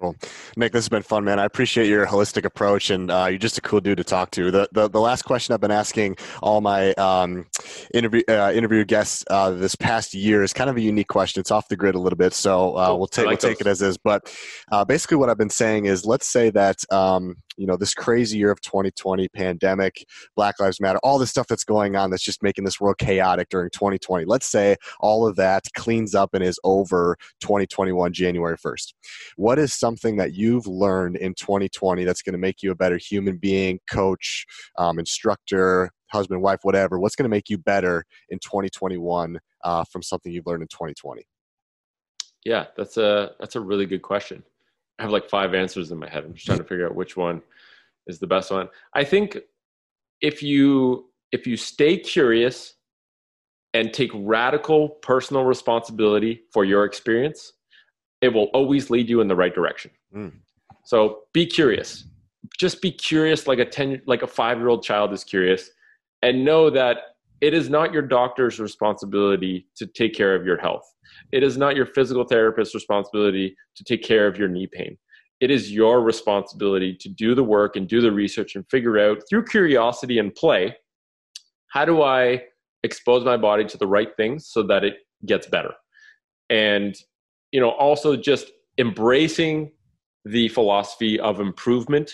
[0.00, 0.16] Cool.
[0.56, 1.38] Nick, this has been fun, man.
[1.38, 4.50] I appreciate your holistic approach, and uh, you're just a cool dude to talk to.
[4.50, 7.46] The, the, the last question I've been asking all my um,
[7.92, 11.40] interview uh, interview guests uh, this past year is kind of a unique question.
[11.40, 12.98] It's off the grid a little bit, so uh, cool.
[12.98, 13.96] we'll take like we'll take it as is.
[13.96, 14.34] But
[14.72, 18.38] uh, basically, what I've been saying is, let's say that um, you know this crazy
[18.38, 20.04] year of 2020 pandemic
[20.36, 23.48] black lives matter all this stuff that's going on that's just making this world chaotic
[23.48, 28.92] during 2020 let's say all of that cleans up and is over 2021 january 1st
[29.36, 32.96] what is something that you've learned in 2020 that's going to make you a better
[32.96, 34.46] human being coach
[34.78, 40.02] um, instructor husband wife whatever what's going to make you better in 2021 uh, from
[40.02, 41.22] something you've learned in 2020
[42.44, 44.42] yeah that's a that's a really good question
[44.98, 46.24] I have like five answers in my head.
[46.24, 47.42] I'm just trying to figure out which one
[48.06, 48.68] is the best one.
[48.94, 49.38] I think
[50.20, 52.74] if you if you stay curious
[53.72, 57.54] and take radical personal responsibility for your experience,
[58.24, 59.90] it will always lead you in the right direction.
[60.16, 60.32] Mm.
[60.84, 62.04] So be curious.
[62.58, 65.70] Just be curious like a 10 like a 5-year-old child is curious
[66.22, 66.96] and know that
[67.40, 70.84] it is not your doctor's responsibility to take care of your health.
[71.32, 74.96] It is not your physical therapist's responsibility to take care of your knee pain.
[75.40, 79.22] It is your responsibility to do the work and do the research and figure out
[79.28, 80.74] through curiosity and play
[81.68, 82.44] how do I
[82.84, 84.94] expose my body to the right things so that it
[85.26, 85.72] gets better.
[86.48, 86.94] And,
[87.54, 89.70] you know, also just embracing
[90.24, 92.12] the philosophy of improvement,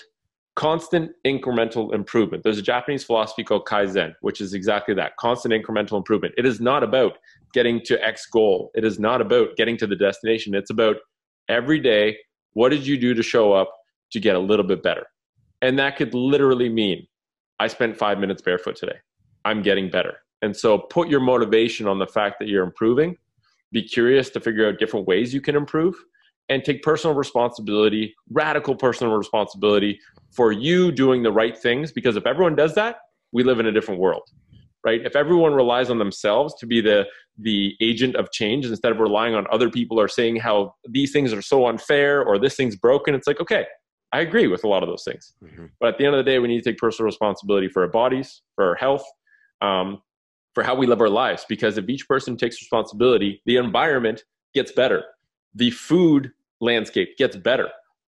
[0.54, 2.42] constant incremental improvement.
[2.42, 6.34] There's a Japanese philosophy called Kaizen, which is exactly that constant incremental improvement.
[6.36, 7.16] It is not about
[7.54, 10.54] getting to X goal, it is not about getting to the destination.
[10.54, 10.96] It's about
[11.48, 12.18] every day,
[12.52, 13.74] what did you do to show up
[14.12, 15.06] to get a little bit better?
[15.62, 17.06] And that could literally mean
[17.58, 18.98] I spent five minutes barefoot today.
[19.46, 20.18] I'm getting better.
[20.42, 23.16] And so put your motivation on the fact that you're improving.
[23.72, 25.94] Be curious to figure out different ways you can improve
[26.48, 29.98] and take personal responsibility, radical personal responsibility
[30.32, 31.92] for you doing the right things.
[31.92, 32.96] Because if everyone does that,
[33.32, 34.22] we live in a different world,
[34.84, 35.00] right?
[35.06, 37.06] If everyone relies on themselves to be the,
[37.38, 41.32] the agent of change instead of relying on other people or saying how these things
[41.32, 43.64] are so unfair or this thing's broken, it's like, okay,
[44.12, 45.32] I agree with a lot of those things.
[45.44, 45.66] Mm-hmm.
[45.78, 47.88] But at the end of the day, we need to take personal responsibility for our
[47.88, 49.04] bodies, for our health,
[49.62, 50.02] um,
[50.60, 51.46] for how we live our lives.
[51.48, 55.04] Because if each person takes responsibility, the environment gets better,
[55.54, 57.70] the food landscape gets better.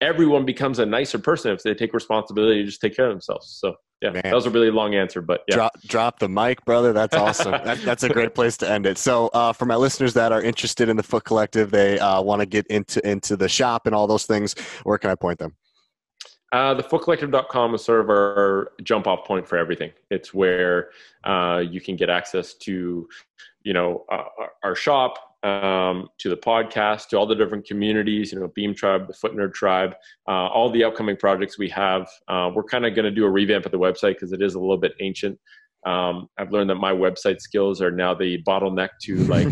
[0.01, 3.59] Everyone becomes a nicer person if they take responsibility to just take care of themselves.
[3.61, 4.23] So, yeah, Man.
[4.25, 5.57] that was a really long answer, but yeah.
[5.57, 6.95] Drop, drop the mic, brother.
[6.95, 7.53] That's awesome.
[7.65, 8.97] that, that's a great place to end it.
[8.97, 12.41] So, uh, for my listeners that are interested in the Foot Collective, they uh, want
[12.41, 14.55] to get into into the shop and all those things.
[14.85, 15.55] Where can I point them?
[16.53, 19.93] Uh, thefootcollective.com is sort of our jump off point for everything.
[20.11, 20.91] It's where
[21.25, 23.09] uh, you can get access to,
[23.63, 24.25] you know, uh,
[24.65, 29.07] our shop, um, to the podcast, to all the different communities, you know, Beam Tribe,
[29.07, 29.95] the Foot Nerd Tribe,
[30.29, 32.09] uh, all the upcoming projects we have.
[32.29, 34.55] Uh, we're kind of going to do a revamp of the website because it is
[34.55, 35.39] a little bit ancient.
[35.87, 39.49] Um, I've learned that my website skills are now the bottleneck to like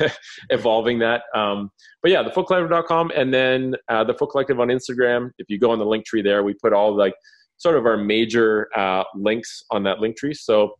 [0.50, 1.22] evolving that.
[1.34, 1.70] Um,
[2.02, 5.30] but yeah, thefootcollective.com and then uh, the Foot Collective on Instagram.
[5.38, 7.14] If you go on the link tree there, we put all like
[7.56, 10.34] sort of our major uh, links on that link tree.
[10.34, 10.74] So,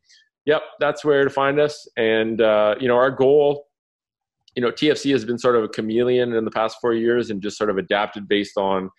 [0.47, 1.87] yep, that's where to find us.
[1.97, 3.67] And uh, you know, our goal,
[4.55, 7.43] you know, TFC has been sort of a chameleon in the past four years and
[7.43, 8.91] just sort of adapted based on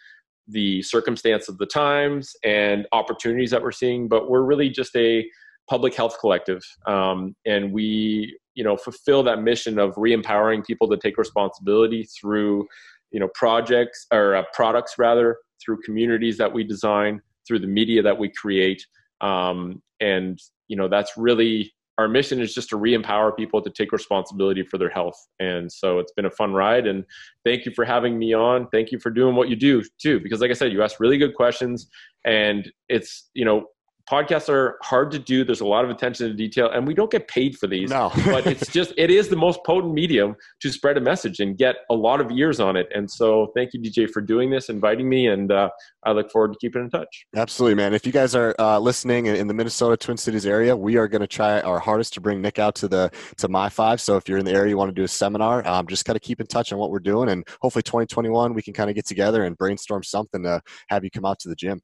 [0.47, 4.07] the circumstance of the times and opportunities that we're seeing.
[4.07, 5.25] But we're really just a
[5.69, 10.97] public health collective um, and we you know fulfill that mission of re-empowering people to
[10.97, 12.67] take responsibility through
[13.11, 18.01] you know projects or uh, products rather through communities that we design through the media
[18.01, 18.85] that we create
[19.21, 23.91] um, and you know that's really our mission is just to re-empower people to take
[23.91, 27.03] responsibility for their health and so it's been a fun ride and
[27.45, 28.67] thank you for having me on.
[28.69, 31.17] Thank you for doing what you do too because like i said you ask really
[31.17, 31.89] good questions
[32.25, 33.65] and it's you know
[34.09, 35.43] podcasts are hard to do.
[35.43, 37.89] There's a lot of attention to detail, and we don't get paid for these.
[37.89, 41.57] No, but it's just it is the most potent medium to spread a message and
[41.57, 42.89] get a lot of ears on it.
[42.93, 45.69] And so, thank you, DJ, for doing this, inviting me, and uh,
[46.03, 47.25] I look forward to keeping in touch.
[47.35, 47.93] Absolutely, man.
[47.93, 51.21] If you guys are uh, listening in the Minnesota Twin Cities area, we are going
[51.21, 54.01] to try our hardest to bring Nick out to the to my five.
[54.01, 56.15] So if you're in the area, you want to do a seminar, um, just kind
[56.15, 58.95] of keep in touch on what we're doing, and hopefully 2021 we can kind of
[58.95, 61.81] get together and brainstorm something to have you come out to the gym.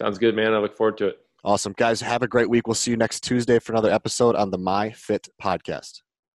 [0.00, 0.52] Sounds good, man.
[0.54, 1.23] I look forward to it.
[1.44, 1.74] Awesome.
[1.76, 2.66] Guys, have a great week.
[2.66, 6.03] We'll see you next Tuesday for another episode on the My Fit podcast.